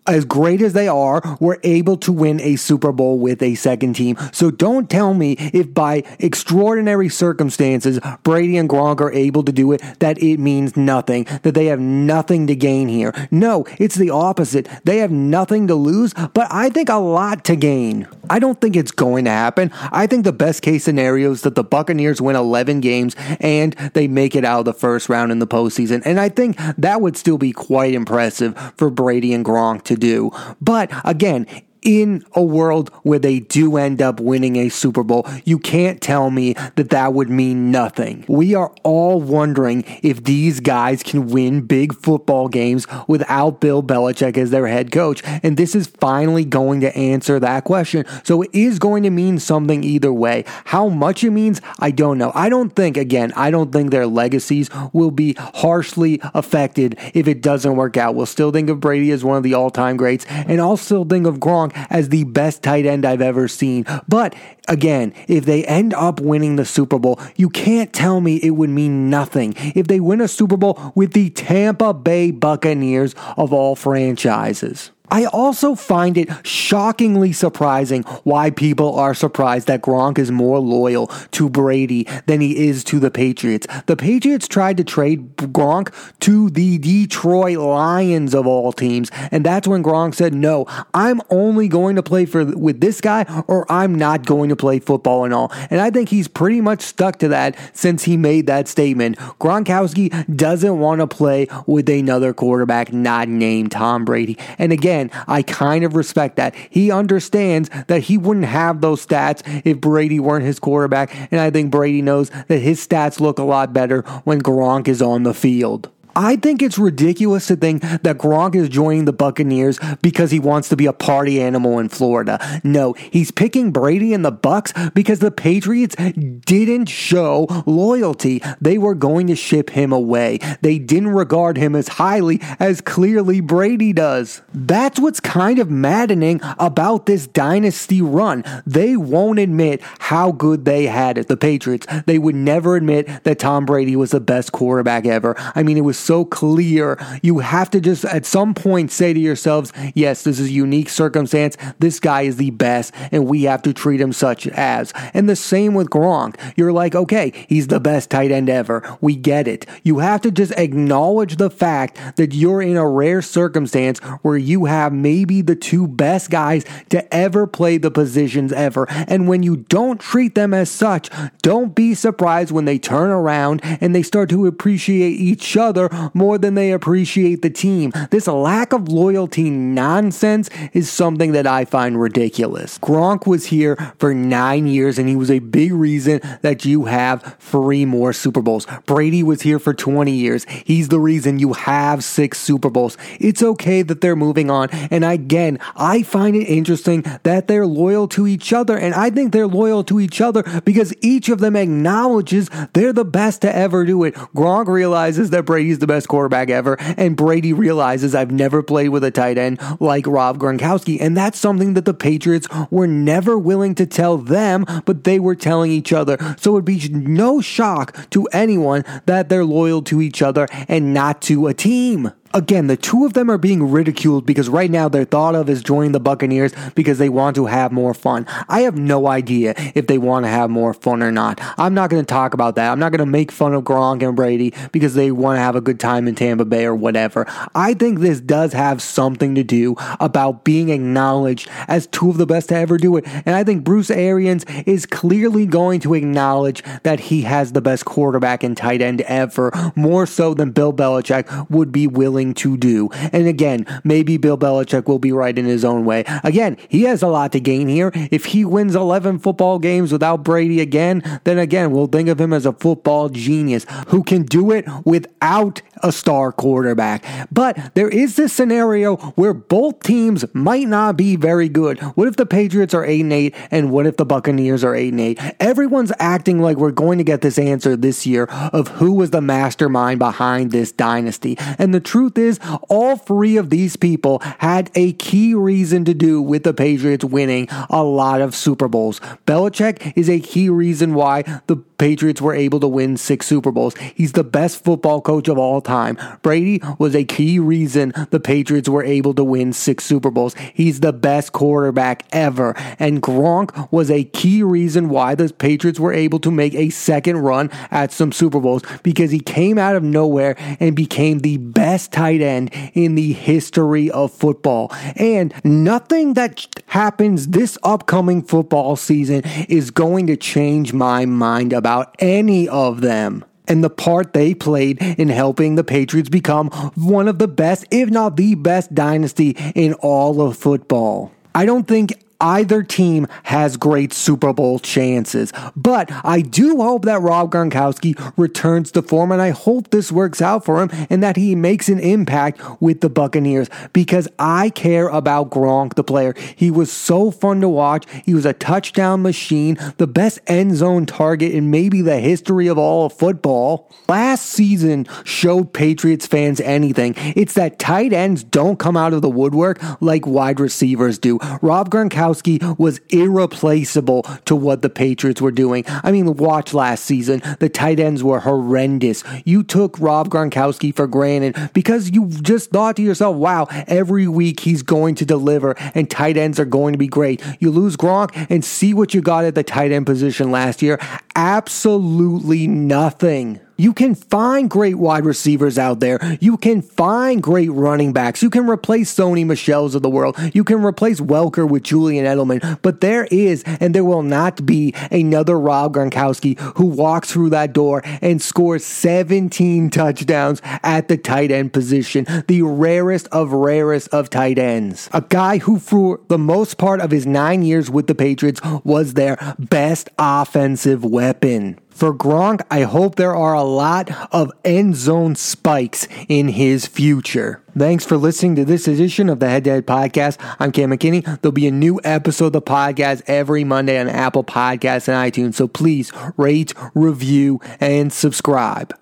as 0.06 0.24
great 0.24 0.60
as 0.62 0.72
they 0.72 0.88
are, 0.88 1.22
were 1.40 1.58
able 1.62 1.96
to 1.98 2.12
win 2.12 2.40
a 2.40 2.56
Super 2.56 2.92
Bowl 2.92 3.18
with 3.18 3.42
a 3.42 3.54
second 3.54 3.94
team. 3.94 4.16
So 4.32 4.50
don't 4.50 4.88
tell 4.88 5.14
me 5.14 5.36
if 5.52 5.72
by 5.72 6.02
extraordinary 6.18 7.08
circumstances 7.08 7.98
Brady 8.22 8.56
and 8.56 8.68
Gronk 8.68 9.00
are 9.00 9.12
able 9.12 9.42
to 9.44 9.52
do 9.52 9.72
it 9.72 9.82
that 10.00 10.22
it 10.22 10.38
means 10.38 10.76
nothing, 10.76 11.24
that 11.42 11.54
they 11.54 11.66
have 11.66 11.80
nothing 11.80 12.46
to 12.46 12.54
gain 12.56 12.88
here. 12.88 13.12
No, 13.30 13.66
it's 13.78 13.96
the 13.96 14.10
opposite. 14.10 14.68
They 14.84 14.98
have 14.98 15.10
nothing 15.10 15.66
to 15.68 15.74
lose, 15.74 16.14
but 16.14 16.46
I 16.50 16.70
think 16.70 16.88
a 16.88 16.96
lot 16.96 17.44
to 17.46 17.56
gain. 17.56 18.08
I 18.28 18.38
don't 18.38 18.60
think 18.60 18.76
it's 18.76 18.90
going 18.90 19.24
to 19.24 19.30
happen. 19.30 19.70
I 19.92 20.06
think 20.06 20.24
the 20.24 20.32
best 20.32 20.62
case 20.62 20.84
scenario 20.84 21.32
is 21.32 21.42
that 21.42 21.54
the 21.54 21.64
Buccaneers 21.64 22.20
win 22.20 22.36
11 22.36 22.80
games 22.80 23.14
and 23.40 23.72
they 23.94 24.08
make 24.08 24.34
it 24.34 24.44
out 24.44 24.60
of 24.60 24.64
the 24.64 24.74
first 24.74 25.08
round 25.08 25.32
in 25.32 25.38
the 25.38 25.46
postseason. 25.46 26.02
And 26.04 26.18
I 26.20 26.28
think 26.28 26.56
that 26.78 27.00
would 27.00 27.16
still 27.16 27.38
be 27.38 27.52
quite 27.52 27.94
impressive 27.94 28.56
for 28.76 28.90
Brady 28.90 29.32
and 29.32 29.44
Gronk 29.44 29.82
to 29.84 29.95
do. 29.96 30.30
But 30.60 30.90
again, 31.04 31.46
in 31.86 32.24
a 32.34 32.42
world 32.42 32.90
where 33.04 33.20
they 33.20 33.38
do 33.38 33.76
end 33.76 34.02
up 34.02 34.18
winning 34.18 34.56
a 34.56 34.68
Super 34.68 35.04
Bowl, 35.04 35.24
you 35.44 35.58
can't 35.58 36.00
tell 36.00 36.30
me 36.30 36.54
that 36.74 36.90
that 36.90 37.14
would 37.14 37.30
mean 37.30 37.70
nothing. 37.70 38.24
We 38.28 38.54
are 38.54 38.74
all 38.82 39.20
wondering 39.20 39.84
if 40.02 40.24
these 40.24 40.58
guys 40.58 41.04
can 41.04 41.28
win 41.28 41.62
big 41.62 41.94
football 41.94 42.48
games 42.48 42.86
without 43.06 43.60
Bill 43.60 43.82
Belichick 43.82 44.36
as 44.36 44.50
their 44.50 44.66
head 44.66 44.90
coach. 44.90 45.22
And 45.44 45.56
this 45.56 45.76
is 45.76 45.86
finally 45.86 46.44
going 46.44 46.80
to 46.80 46.94
answer 46.96 47.38
that 47.38 47.62
question. 47.62 48.04
So 48.24 48.42
it 48.42 48.50
is 48.52 48.80
going 48.80 49.04
to 49.04 49.10
mean 49.10 49.38
something 49.38 49.84
either 49.84 50.12
way. 50.12 50.44
How 50.64 50.88
much 50.88 51.22
it 51.22 51.30
means, 51.30 51.60
I 51.78 51.92
don't 51.92 52.18
know. 52.18 52.32
I 52.34 52.48
don't 52.48 52.70
think, 52.70 52.96
again, 52.96 53.32
I 53.36 53.52
don't 53.52 53.72
think 53.72 53.92
their 53.92 54.08
legacies 54.08 54.68
will 54.92 55.12
be 55.12 55.34
harshly 55.38 56.20
affected 56.34 56.98
if 57.14 57.28
it 57.28 57.42
doesn't 57.42 57.76
work 57.76 57.96
out. 57.96 58.16
We'll 58.16 58.26
still 58.26 58.50
think 58.50 58.68
of 58.70 58.80
Brady 58.80 59.12
as 59.12 59.22
one 59.22 59.36
of 59.36 59.44
the 59.44 59.54
all 59.54 59.70
time 59.70 59.96
greats, 59.96 60.26
and 60.28 60.60
I'll 60.60 60.76
still 60.76 61.04
think 61.04 61.28
of 61.28 61.36
Gronk 61.38 61.75
as 61.90 62.08
the 62.08 62.24
best 62.24 62.62
tight 62.62 62.86
end 62.86 63.04
I've 63.04 63.20
ever 63.20 63.48
seen. 63.48 63.84
But 64.08 64.34
again, 64.68 65.14
if 65.28 65.44
they 65.44 65.64
end 65.64 65.94
up 65.94 66.20
winning 66.20 66.56
the 66.56 66.64
Super 66.64 66.98
Bowl, 66.98 67.20
you 67.36 67.50
can't 67.50 67.92
tell 67.92 68.20
me 68.20 68.36
it 68.36 68.50
would 68.50 68.70
mean 68.70 69.10
nothing. 69.10 69.54
If 69.74 69.86
they 69.86 70.00
win 70.00 70.20
a 70.20 70.28
Super 70.28 70.56
Bowl 70.56 70.92
with 70.94 71.12
the 71.12 71.30
Tampa 71.30 71.94
Bay 71.94 72.30
Buccaneers 72.30 73.14
of 73.36 73.52
all 73.52 73.76
franchises. 73.76 74.90
I 75.10 75.26
also 75.26 75.74
find 75.74 76.16
it 76.16 76.28
shockingly 76.46 77.32
surprising 77.32 78.02
why 78.24 78.50
people 78.50 78.98
are 78.98 79.14
surprised 79.14 79.66
that 79.68 79.82
Gronk 79.82 80.18
is 80.18 80.30
more 80.30 80.58
loyal 80.58 81.08
to 81.32 81.48
Brady 81.48 82.06
than 82.26 82.40
he 82.40 82.68
is 82.68 82.84
to 82.84 82.98
the 82.98 83.10
Patriots. 83.10 83.66
The 83.86 83.96
Patriots 83.96 84.48
tried 84.48 84.76
to 84.78 84.84
trade 84.84 85.36
Gronk 85.36 85.92
to 86.20 86.50
the 86.50 86.78
Detroit 86.78 87.58
Lions 87.58 88.34
of 88.34 88.46
all 88.46 88.72
teams, 88.72 89.10
and 89.30 89.44
that's 89.44 89.68
when 89.68 89.82
Gronk 89.82 90.14
said, 90.14 90.34
"No, 90.34 90.66
I'm 90.94 91.20
only 91.30 91.68
going 91.68 91.96
to 91.96 92.02
play 92.02 92.26
for 92.26 92.44
with 92.44 92.80
this 92.80 93.00
guy 93.00 93.24
or 93.46 93.70
I'm 93.70 93.94
not 93.94 94.26
going 94.26 94.48
to 94.48 94.56
play 94.56 94.78
football 94.78 95.24
and 95.24 95.32
all." 95.32 95.52
And 95.70 95.80
I 95.80 95.90
think 95.90 96.08
he's 96.08 96.28
pretty 96.28 96.60
much 96.60 96.82
stuck 96.82 97.18
to 97.20 97.28
that 97.28 97.56
since 97.72 98.04
he 98.04 98.16
made 98.16 98.46
that 98.46 98.68
statement. 98.68 99.18
Gronkowski 99.40 100.36
doesn't 100.36 100.78
want 100.78 101.00
to 101.00 101.06
play 101.06 101.46
with 101.66 101.88
another 101.88 102.32
quarterback 102.32 102.92
not 102.92 103.28
named 103.28 103.72
Tom 103.72 104.04
Brady. 104.04 104.36
And 104.58 104.72
again, 104.72 104.95
again, 104.96 105.24
I 105.26 105.42
kind 105.42 105.84
of 105.84 105.94
respect 105.94 106.36
that. 106.36 106.54
He 106.70 106.90
understands 106.90 107.68
that 107.86 108.04
he 108.04 108.18
wouldn't 108.18 108.46
have 108.46 108.80
those 108.80 109.04
stats 109.06 109.42
if 109.64 109.80
Brady 109.80 110.20
weren't 110.20 110.44
his 110.44 110.58
quarterback, 110.58 111.14
and 111.30 111.40
I 111.40 111.50
think 111.50 111.70
Brady 111.70 112.02
knows 112.02 112.30
that 112.48 112.58
his 112.58 112.86
stats 112.86 113.20
look 113.20 113.38
a 113.38 113.44
lot 113.44 113.72
better 113.72 114.02
when 114.24 114.40
Gronk 114.40 114.88
is 114.88 115.02
on 115.02 115.22
the 115.22 115.34
field. 115.34 115.90
I 116.16 116.36
think 116.36 116.62
it's 116.62 116.78
ridiculous 116.78 117.46
to 117.48 117.56
think 117.56 117.82
that 117.82 118.16
Gronk 118.16 118.54
is 118.54 118.70
joining 118.70 119.04
the 119.04 119.12
Buccaneers 119.12 119.78
because 120.00 120.30
he 120.30 120.40
wants 120.40 120.70
to 120.70 120.76
be 120.76 120.86
a 120.86 120.92
party 120.94 121.42
animal 121.42 121.78
in 121.78 121.90
Florida. 121.90 122.38
No, 122.64 122.94
he's 122.94 123.30
picking 123.30 123.70
Brady 123.70 124.14
and 124.14 124.24
the 124.24 124.30
Bucks 124.32 124.72
because 124.94 125.18
the 125.18 125.30
Patriots 125.30 125.94
didn't 125.94 126.86
show 126.86 127.46
loyalty. 127.66 128.42
They 128.62 128.78
were 128.78 128.94
going 128.94 129.26
to 129.26 129.36
ship 129.36 129.68
him 129.70 129.92
away. 129.92 130.38
They 130.62 130.78
didn't 130.78 131.10
regard 131.10 131.58
him 131.58 131.76
as 131.76 131.88
highly 131.88 132.40
as 132.58 132.80
clearly 132.80 133.40
Brady 133.40 133.92
does. 133.92 134.40
That's 134.54 134.98
what's 134.98 135.20
kind 135.20 135.58
of 135.58 135.70
maddening 135.70 136.40
about 136.58 137.04
this 137.04 137.26
dynasty 137.26 138.00
run. 138.00 138.42
They 138.66 138.96
won't 138.96 139.38
admit 139.38 139.82
how 139.98 140.32
good 140.32 140.64
they 140.64 140.86
had 140.86 141.18
it, 141.18 141.28
the 141.28 141.36
Patriots. 141.36 141.86
They 142.06 142.18
would 142.18 142.34
never 142.34 142.76
admit 142.76 143.24
that 143.24 143.38
Tom 143.38 143.66
Brady 143.66 143.96
was 143.96 144.12
the 144.12 144.20
best 144.20 144.52
quarterback 144.52 145.04
ever. 145.04 145.34
I 145.54 145.62
mean, 145.62 145.76
it 145.76 145.82
was 145.82 146.05
so 146.06 146.24
clear. 146.24 146.98
You 147.22 147.40
have 147.40 147.70
to 147.70 147.80
just 147.80 148.04
at 148.04 148.24
some 148.24 148.54
point 148.54 148.92
say 148.92 149.12
to 149.12 149.20
yourselves, 149.20 149.72
yes, 149.94 150.22
this 150.22 150.38
is 150.38 150.48
a 150.48 150.52
unique 150.52 150.88
circumstance. 150.88 151.56
This 151.78 152.00
guy 152.00 152.22
is 152.22 152.36
the 152.36 152.50
best, 152.50 152.94
and 153.10 153.26
we 153.26 153.42
have 153.42 153.62
to 153.62 153.72
treat 153.72 154.00
him 154.00 154.12
such 154.12 154.46
as. 154.48 154.92
And 155.12 155.28
the 155.28 155.36
same 155.36 155.74
with 155.74 155.90
Gronk. 155.90 156.36
You're 156.56 156.72
like, 156.72 156.94
okay, 156.94 157.32
he's 157.48 157.66
the 157.66 157.80
best 157.80 158.10
tight 158.10 158.30
end 158.30 158.48
ever. 158.48 158.96
We 159.00 159.16
get 159.16 159.48
it. 159.48 159.66
You 159.82 159.98
have 159.98 160.20
to 160.22 160.30
just 160.30 160.52
acknowledge 160.52 161.36
the 161.36 161.50
fact 161.50 161.98
that 162.16 162.34
you're 162.34 162.62
in 162.62 162.76
a 162.76 162.88
rare 162.88 163.22
circumstance 163.22 163.98
where 164.22 164.36
you 164.36 164.66
have 164.66 164.92
maybe 164.92 165.42
the 165.42 165.56
two 165.56 165.86
best 165.88 166.30
guys 166.30 166.64
to 166.90 167.14
ever 167.14 167.46
play 167.46 167.78
the 167.78 167.90
positions 167.90 168.52
ever. 168.52 168.86
And 168.88 169.28
when 169.28 169.42
you 169.42 169.56
don't 169.56 170.00
treat 170.00 170.34
them 170.34 170.54
as 170.54 170.70
such, 170.70 171.10
don't 171.42 171.74
be 171.74 171.94
surprised 171.94 172.52
when 172.52 172.64
they 172.64 172.78
turn 172.78 173.10
around 173.10 173.60
and 173.64 173.94
they 173.94 174.02
start 174.02 174.30
to 174.30 174.46
appreciate 174.46 175.18
each 175.18 175.56
other 175.56 175.88
more 176.14 176.38
than 176.38 176.54
they 176.54 176.72
appreciate 176.72 177.42
the 177.42 177.50
team. 177.50 177.92
This 178.10 178.26
lack 178.26 178.72
of 178.72 178.88
loyalty 178.88 179.50
nonsense 179.50 180.50
is 180.72 180.90
something 180.90 181.32
that 181.32 181.46
I 181.46 181.64
find 181.64 182.00
ridiculous. 182.00 182.78
Gronk 182.78 183.26
was 183.26 183.46
here 183.46 183.76
for 183.98 184.14
nine 184.14 184.66
years 184.66 184.98
and 184.98 185.08
he 185.08 185.16
was 185.16 185.30
a 185.30 185.38
big 185.38 185.72
reason 185.72 186.20
that 186.42 186.64
you 186.64 186.84
have 186.84 187.36
three 187.38 187.84
more 187.84 188.12
Super 188.12 188.42
Bowls. 188.42 188.66
Brady 188.86 189.22
was 189.22 189.42
here 189.42 189.58
for 189.58 189.74
20 189.74 190.12
years. 190.12 190.44
He's 190.64 190.88
the 190.88 191.00
reason 191.00 191.38
you 191.38 191.52
have 191.52 192.04
six 192.04 192.38
Super 192.38 192.70
Bowls. 192.70 192.96
It's 193.20 193.42
okay 193.42 193.82
that 193.82 194.00
they're 194.00 194.16
moving 194.16 194.50
on. 194.50 194.68
And 194.90 195.04
again, 195.04 195.58
I 195.74 196.02
find 196.02 196.36
it 196.36 196.46
interesting 196.46 197.04
that 197.22 197.48
they're 197.48 197.66
loyal 197.66 198.08
to 198.08 198.26
each 198.26 198.52
other. 198.52 198.76
And 198.76 198.94
I 198.94 199.10
think 199.10 199.32
they're 199.32 199.46
loyal 199.46 199.84
to 199.84 200.00
each 200.00 200.20
other 200.20 200.42
because 200.64 200.94
each 201.00 201.28
of 201.28 201.38
them 201.38 201.56
acknowledges 201.56 202.48
they're 202.72 202.92
the 202.92 203.04
best 203.04 203.42
to 203.42 203.54
ever 203.54 203.84
do 203.84 204.04
it. 204.04 204.14
Gronk 204.14 204.66
realizes 204.68 205.30
that 205.30 205.44
Brady's 205.44 205.78
the 205.78 205.85
the 205.86 205.94
best 205.94 206.08
quarterback 206.08 206.50
ever. 206.50 206.76
And 206.96 207.16
Brady 207.16 207.52
realizes 207.52 208.14
I've 208.14 208.30
never 208.30 208.62
played 208.62 208.88
with 208.88 209.04
a 209.04 209.10
tight 209.10 209.38
end 209.38 209.60
like 209.80 210.06
Rob 210.06 210.38
Gronkowski. 210.38 210.98
And 211.00 211.16
that's 211.16 211.38
something 211.38 211.74
that 211.74 211.84
the 211.84 211.94
Patriots 211.94 212.48
were 212.70 212.86
never 212.86 213.38
willing 213.38 213.74
to 213.76 213.86
tell 213.86 214.18
them, 214.18 214.64
but 214.84 215.04
they 215.04 215.20
were 215.20 215.34
telling 215.34 215.70
each 215.70 215.92
other. 215.92 216.18
So 216.38 216.52
it 216.52 216.54
would 216.54 216.64
be 216.64 216.88
no 216.88 217.40
shock 217.40 218.10
to 218.10 218.26
anyone 218.32 218.84
that 219.06 219.28
they're 219.28 219.44
loyal 219.44 219.82
to 219.82 220.00
each 220.00 220.22
other 220.22 220.48
and 220.68 220.92
not 220.92 221.22
to 221.22 221.46
a 221.46 221.54
team. 221.54 222.12
Again, 222.36 222.66
the 222.66 222.76
two 222.76 223.06
of 223.06 223.14
them 223.14 223.30
are 223.30 223.38
being 223.38 223.70
ridiculed 223.70 224.26
because 224.26 224.50
right 224.50 224.70
now 224.70 224.90
they're 224.90 225.06
thought 225.06 225.34
of 225.34 225.48
as 225.48 225.62
joining 225.62 225.92
the 225.92 226.00
Buccaneers 226.00 226.52
because 226.74 226.98
they 226.98 227.08
want 227.08 227.34
to 227.36 227.46
have 227.46 227.72
more 227.72 227.94
fun. 227.94 228.26
I 228.46 228.60
have 228.60 228.76
no 228.76 229.06
idea 229.06 229.54
if 229.74 229.86
they 229.86 229.96
want 229.96 230.26
to 230.26 230.28
have 230.28 230.50
more 230.50 230.74
fun 230.74 231.02
or 231.02 231.10
not. 231.10 231.40
I'm 231.56 231.72
not 231.72 231.88
going 231.88 232.04
to 232.04 232.06
talk 232.06 232.34
about 232.34 232.56
that. 232.56 232.70
I'm 232.70 232.78
not 232.78 232.92
going 232.92 232.98
to 232.98 233.06
make 233.06 233.32
fun 233.32 233.54
of 233.54 233.64
Gronk 233.64 234.06
and 234.06 234.14
Brady 234.14 234.52
because 234.70 234.92
they 234.92 235.10
want 235.10 235.38
to 235.38 235.40
have 235.40 235.56
a 235.56 235.62
good 235.62 235.80
time 235.80 236.06
in 236.06 236.14
Tampa 236.14 236.44
Bay 236.44 236.66
or 236.66 236.74
whatever. 236.74 237.24
I 237.54 237.72
think 237.72 238.00
this 238.00 238.20
does 238.20 238.52
have 238.52 238.82
something 238.82 239.34
to 239.34 239.42
do 239.42 239.74
about 239.98 240.44
being 240.44 240.68
acknowledged 240.68 241.48
as 241.68 241.86
two 241.86 242.10
of 242.10 242.18
the 242.18 242.26
best 242.26 242.50
to 242.50 242.56
ever 242.56 242.76
do 242.76 242.98
it. 242.98 243.06
And 243.24 243.34
I 243.34 243.44
think 243.44 243.64
Bruce 243.64 243.90
Arians 243.90 244.44
is 244.66 244.84
clearly 244.84 245.46
going 245.46 245.80
to 245.80 245.94
acknowledge 245.94 246.62
that 246.82 247.00
he 247.00 247.22
has 247.22 247.52
the 247.52 247.62
best 247.62 247.86
quarterback 247.86 248.42
and 248.42 248.54
tight 248.54 248.82
end 248.82 249.00
ever, 249.00 249.50
more 249.74 250.04
so 250.04 250.34
than 250.34 250.50
Bill 250.50 250.74
Belichick 250.74 251.48
would 251.48 251.72
be 251.72 251.86
willing 251.86 252.25
to 252.34 252.56
do. 252.56 252.88
And 253.12 253.26
again, 253.26 253.66
maybe 253.84 254.16
Bill 254.16 254.38
Belichick 254.38 254.86
will 254.86 254.98
be 254.98 255.12
right 255.12 255.36
in 255.36 255.44
his 255.44 255.64
own 255.64 255.84
way. 255.84 256.04
Again, 256.24 256.56
he 256.68 256.82
has 256.82 257.02
a 257.02 257.08
lot 257.08 257.32
to 257.32 257.40
gain 257.40 257.68
here. 257.68 257.90
If 258.10 258.26
he 258.26 258.44
wins 258.44 258.74
11 258.74 259.20
football 259.20 259.58
games 259.58 259.92
without 259.92 260.22
Brady 260.22 260.60
again, 260.60 261.02
then 261.24 261.38
again, 261.38 261.70
we'll 261.70 261.86
think 261.86 262.08
of 262.08 262.20
him 262.20 262.32
as 262.32 262.46
a 262.46 262.52
football 262.52 263.08
genius 263.08 263.66
who 263.88 264.02
can 264.02 264.22
do 264.22 264.50
it 264.50 264.66
without 264.84 265.62
a 265.82 265.92
star 265.92 266.32
quarterback. 266.32 267.04
But 267.30 267.74
there 267.74 267.88
is 267.88 268.16
this 268.16 268.32
scenario 268.32 268.96
where 269.16 269.34
both 269.34 269.82
teams 269.82 270.24
might 270.32 270.68
not 270.68 270.96
be 270.96 271.16
very 271.16 271.48
good. 271.48 271.80
What 271.80 272.08
if 272.08 272.16
the 272.16 272.26
Patriots 272.26 272.74
are 272.74 272.84
8 272.84 273.00
and 273.00 273.12
8 273.12 273.34
and 273.50 273.70
what 273.70 273.86
if 273.86 273.96
the 273.96 274.06
Buccaneers 274.06 274.64
are 274.64 274.74
8 274.74 274.92
and 274.92 275.00
8? 275.00 275.20
Everyone's 275.40 275.92
acting 275.98 276.40
like 276.40 276.56
we're 276.56 276.70
going 276.70 276.98
to 276.98 277.04
get 277.04 277.20
this 277.20 277.38
answer 277.38 277.76
this 277.76 278.06
year 278.06 278.24
of 278.52 278.68
who 278.68 278.92
was 278.92 279.10
the 279.10 279.20
mastermind 279.20 279.98
behind 279.98 280.50
this 280.50 280.72
dynasty. 280.72 281.36
And 281.58 281.74
the 281.74 281.80
truth 281.80 282.06
truth 282.06 282.18
is, 282.18 282.38
all 282.68 282.96
three 282.96 283.36
of 283.36 283.50
these 283.50 283.76
people 283.76 284.20
had 284.38 284.70
a 284.74 284.92
key 284.94 285.34
reason 285.34 285.84
to 285.84 285.94
do 285.94 286.20
with 286.22 286.44
the 286.44 286.54
Patriots 286.54 287.04
winning 287.04 287.48
a 287.70 287.82
lot 287.82 288.20
of 288.20 288.34
Super 288.34 288.68
Bowls. 288.68 289.00
Belichick 289.26 289.92
is 289.96 290.08
a 290.08 290.20
key 290.20 290.48
reason 290.48 290.94
why 290.94 291.22
the 291.46 291.56
Patriots 291.78 292.20
were 292.22 292.34
able 292.34 292.60
to 292.60 292.68
win 292.68 292.96
six 292.96 293.26
Super 293.26 293.52
Bowls. 293.52 293.76
He's 293.94 294.12
the 294.12 294.24
best 294.24 294.64
football 294.64 295.00
coach 295.00 295.28
of 295.28 295.36
all 295.36 295.60
time. 295.60 295.98
Brady 296.22 296.62
was 296.78 296.94
a 296.94 297.04
key 297.04 297.38
reason 297.38 297.92
the 298.10 298.20
Patriots 298.20 298.68
were 298.68 298.84
able 298.84 299.12
to 299.14 299.24
win 299.24 299.52
six 299.52 299.84
Super 299.84 300.10
Bowls. 300.10 300.34
He's 300.54 300.80
the 300.80 300.92
best 300.92 301.32
quarterback 301.32 302.04
ever. 302.12 302.54
And 302.78 303.02
Gronk 303.02 303.70
was 303.70 303.90
a 303.90 304.04
key 304.04 304.42
reason 304.42 304.88
why 304.88 305.14
the 305.14 305.32
Patriots 305.32 305.78
were 305.78 305.92
able 305.92 306.18
to 306.20 306.30
make 306.30 306.54
a 306.54 306.70
second 306.70 307.18
run 307.18 307.50
at 307.70 307.92
some 307.92 308.12
Super 308.12 308.40
Bowls 308.40 308.62
because 308.82 309.10
he 309.10 309.20
came 309.20 309.58
out 309.58 309.76
of 309.76 309.82
nowhere 309.82 310.36
and 310.60 310.74
became 310.74 311.18
the 311.18 311.36
best 311.36 311.92
tight 311.92 312.22
end 312.22 312.50
in 312.74 312.94
the 312.94 313.12
history 313.12 313.90
of 313.90 314.12
football. 314.12 314.72
And 314.96 315.34
nothing 315.44 316.14
that 316.14 316.46
happens 316.68 317.28
this 317.28 317.58
upcoming 317.62 318.22
football 318.22 318.76
season 318.76 319.22
is 319.48 319.70
going 319.70 320.06
to 320.06 320.16
change 320.16 320.72
my 320.72 321.04
mind 321.04 321.52
about 321.52 321.65
any 321.98 322.48
of 322.48 322.80
them 322.80 323.24
and 323.48 323.62
the 323.62 323.70
part 323.70 324.12
they 324.12 324.34
played 324.34 324.80
in 324.80 325.08
helping 325.08 325.54
the 325.54 325.64
Patriots 325.64 326.08
become 326.08 326.48
one 326.74 327.08
of 327.08 327.18
the 327.18 327.28
best, 327.28 327.64
if 327.70 327.90
not 327.90 328.16
the 328.16 328.34
best 328.34 328.74
dynasty 328.74 329.30
in 329.54 329.74
all 329.74 330.20
of 330.20 330.36
football. 330.36 331.12
I 331.34 331.44
don't 331.44 331.68
think 331.68 332.02
either 332.20 332.62
team 332.62 333.06
has 333.24 333.56
great 333.56 333.92
Super 333.92 334.32
Bowl 334.32 334.58
chances. 334.58 335.32
But 335.54 335.90
I 336.04 336.20
do 336.20 336.56
hope 336.58 336.84
that 336.84 337.02
Rob 337.02 337.30
Gronkowski 337.30 338.12
returns 338.16 338.70
to 338.72 338.82
form, 338.82 339.12
and 339.12 339.20
I 339.20 339.30
hope 339.30 339.70
this 339.70 339.92
works 339.92 340.22
out 340.22 340.44
for 340.44 340.62
him 340.62 340.86
and 340.90 341.02
that 341.02 341.16
he 341.16 341.34
makes 341.34 341.68
an 341.68 341.78
impact 341.78 342.40
with 342.60 342.80
the 342.80 342.88
Buccaneers 342.88 343.48
because 343.72 344.08
I 344.18 344.50
care 344.50 344.88
about 344.88 345.30
Gronk, 345.30 345.74
the 345.74 345.84
player. 345.84 346.14
He 346.34 346.50
was 346.50 346.72
so 346.72 347.10
fun 347.10 347.40
to 347.40 347.48
watch. 347.48 347.84
He 348.04 348.14
was 348.14 348.26
a 348.26 348.32
touchdown 348.32 349.02
machine, 349.02 349.58
the 349.76 349.86
best 349.86 350.18
end 350.26 350.56
zone 350.56 350.86
target 350.86 351.32
in 351.32 351.50
maybe 351.50 351.82
the 351.82 351.98
history 351.98 352.46
of 352.46 352.58
all 352.58 352.86
of 352.86 352.92
football. 352.92 353.70
Last 353.88 354.26
season 354.26 354.86
showed 355.04 355.52
Patriots 355.52 356.06
fans 356.06 356.40
anything. 356.40 356.94
It's 356.96 357.34
that 357.34 357.58
tight 357.58 357.92
ends 357.92 358.24
don't 358.24 358.58
come 358.58 358.76
out 358.76 358.92
of 358.92 359.02
the 359.02 359.10
woodwork 359.10 359.60
like 359.80 360.06
wide 360.06 360.40
receivers 360.40 360.98
do. 360.98 361.18
Rob 361.42 361.70
Gronkowski 361.70 362.05
Gronkowski 362.06 362.58
was 362.58 362.80
irreplaceable 362.90 364.02
to 364.24 364.36
what 364.36 364.62
the 364.62 364.70
Patriots 364.70 365.20
were 365.20 365.30
doing. 365.30 365.64
I 365.66 365.92
mean, 365.92 366.16
watch 366.16 366.54
last 366.54 366.84
season. 366.84 367.22
The 367.38 367.48
tight 367.48 367.80
ends 367.80 368.02
were 368.02 368.20
horrendous. 368.20 369.02
You 369.24 369.42
took 369.42 369.78
Rob 369.78 370.08
Gronkowski 370.08 370.74
for 370.74 370.86
granted 370.86 371.50
because 371.52 371.90
you 371.90 372.08
just 372.08 372.50
thought 372.50 372.76
to 372.76 372.82
yourself, 372.82 373.16
wow, 373.16 373.46
every 373.66 374.08
week 374.08 374.40
he's 374.40 374.62
going 374.62 374.94
to 374.96 375.04
deliver 375.04 375.54
and 375.74 375.90
tight 375.90 376.16
ends 376.16 376.38
are 376.38 376.44
going 376.44 376.72
to 376.72 376.78
be 376.78 376.88
great. 376.88 377.22
You 377.40 377.50
lose 377.50 377.76
Gronk 377.76 378.26
and 378.30 378.44
see 378.44 378.74
what 378.74 378.94
you 378.94 379.00
got 379.00 379.24
at 379.24 379.34
the 379.34 379.42
tight 379.42 379.72
end 379.72 379.86
position 379.86 380.30
last 380.30 380.62
year. 380.62 380.78
Absolutely 381.14 382.46
nothing. 382.46 383.40
You 383.56 383.72
can 383.72 383.94
find 383.94 384.50
great 384.50 384.76
wide 384.76 385.04
receivers 385.04 385.58
out 385.58 385.80
there. 385.80 385.98
You 386.20 386.36
can 386.36 386.60
find 386.60 387.22
great 387.22 387.50
running 387.50 387.92
backs. 387.92 388.22
You 388.22 388.28
can 388.28 388.48
replace 388.48 388.94
Sony 388.94 389.24
Michels 389.24 389.74
of 389.74 389.82
the 389.82 389.88
world. 389.88 390.16
You 390.34 390.44
can 390.44 390.62
replace 390.62 391.00
Welker 391.00 391.48
with 391.48 391.62
Julian 391.62 392.04
Edelman. 392.04 392.60
But 392.60 392.80
there 392.80 393.06
is 393.10 393.42
and 393.60 393.74
there 393.74 393.84
will 393.84 394.02
not 394.02 394.44
be 394.44 394.74
another 394.90 395.38
Rob 395.38 395.74
Gronkowski 395.74 396.38
who 396.56 396.66
walks 396.66 397.10
through 397.10 397.30
that 397.30 397.52
door 397.52 397.82
and 398.02 398.20
scores 398.20 398.64
17 398.64 399.70
touchdowns 399.70 400.42
at 400.62 400.88
the 400.88 400.98
tight 400.98 401.30
end 401.30 401.52
position. 401.52 402.06
The 402.28 402.42
rarest 402.42 403.08
of 403.08 403.32
rarest 403.32 403.88
of 403.88 404.10
tight 404.10 404.38
ends. 404.38 404.90
A 404.92 405.00
guy 405.00 405.38
who, 405.38 405.58
for 405.58 406.00
the 406.08 406.18
most 406.18 406.58
part 406.58 406.80
of 406.80 406.90
his 406.90 407.06
nine 407.06 407.42
years 407.42 407.70
with 407.70 407.86
the 407.86 407.94
Patriots, 407.94 408.40
was 408.64 408.94
their 408.94 409.16
best 409.38 409.88
offensive 409.98 410.84
weapon. 410.84 411.58
For 411.76 411.92
Gronk, 411.92 412.40
I 412.50 412.62
hope 412.62 412.94
there 412.94 413.14
are 413.14 413.34
a 413.34 413.42
lot 413.42 413.90
of 414.10 414.32
end 414.46 414.76
zone 414.76 415.14
spikes 415.14 415.86
in 416.08 416.28
his 416.28 416.64
future. 416.64 417.42
Thanks 417.54 417.84
for 417.84 417.98
listening 417.98 418.34
to 418.36 418.46
this 418.46 418.66
edition 418.66 419.10
of 419.10 419.20
the 419.20 419.28
Head 419.28 419.44
to 419.44 419.50
Head 419.50 419.66
Podcast. 419.66 420.16
I'm 420.40 420.52
Cam 420.52 420.70
McKinney. 420.70 421.04
There'll 421.20 421.32
be 421.32 421.46
a 421.46 421.50
new 421.50 421.78
episode 421.84 422.28
of 422.28 422.32
the 422.32 422.40
podcast 422.40 423.02
every 423.06 423.44
Monday 423.44 423.78
on 423.78 423.90
Apple 423.90 424.24
Podcasts 424.24 424.88
and 424.88 424.96
iTunes. 424.96 425.34
So 425.34 425.48
please 425.48 425.92
rate, 426.16 426.54
review, 426.74 427.42
and 427.60 427.92
subscribe. 427.92 428.72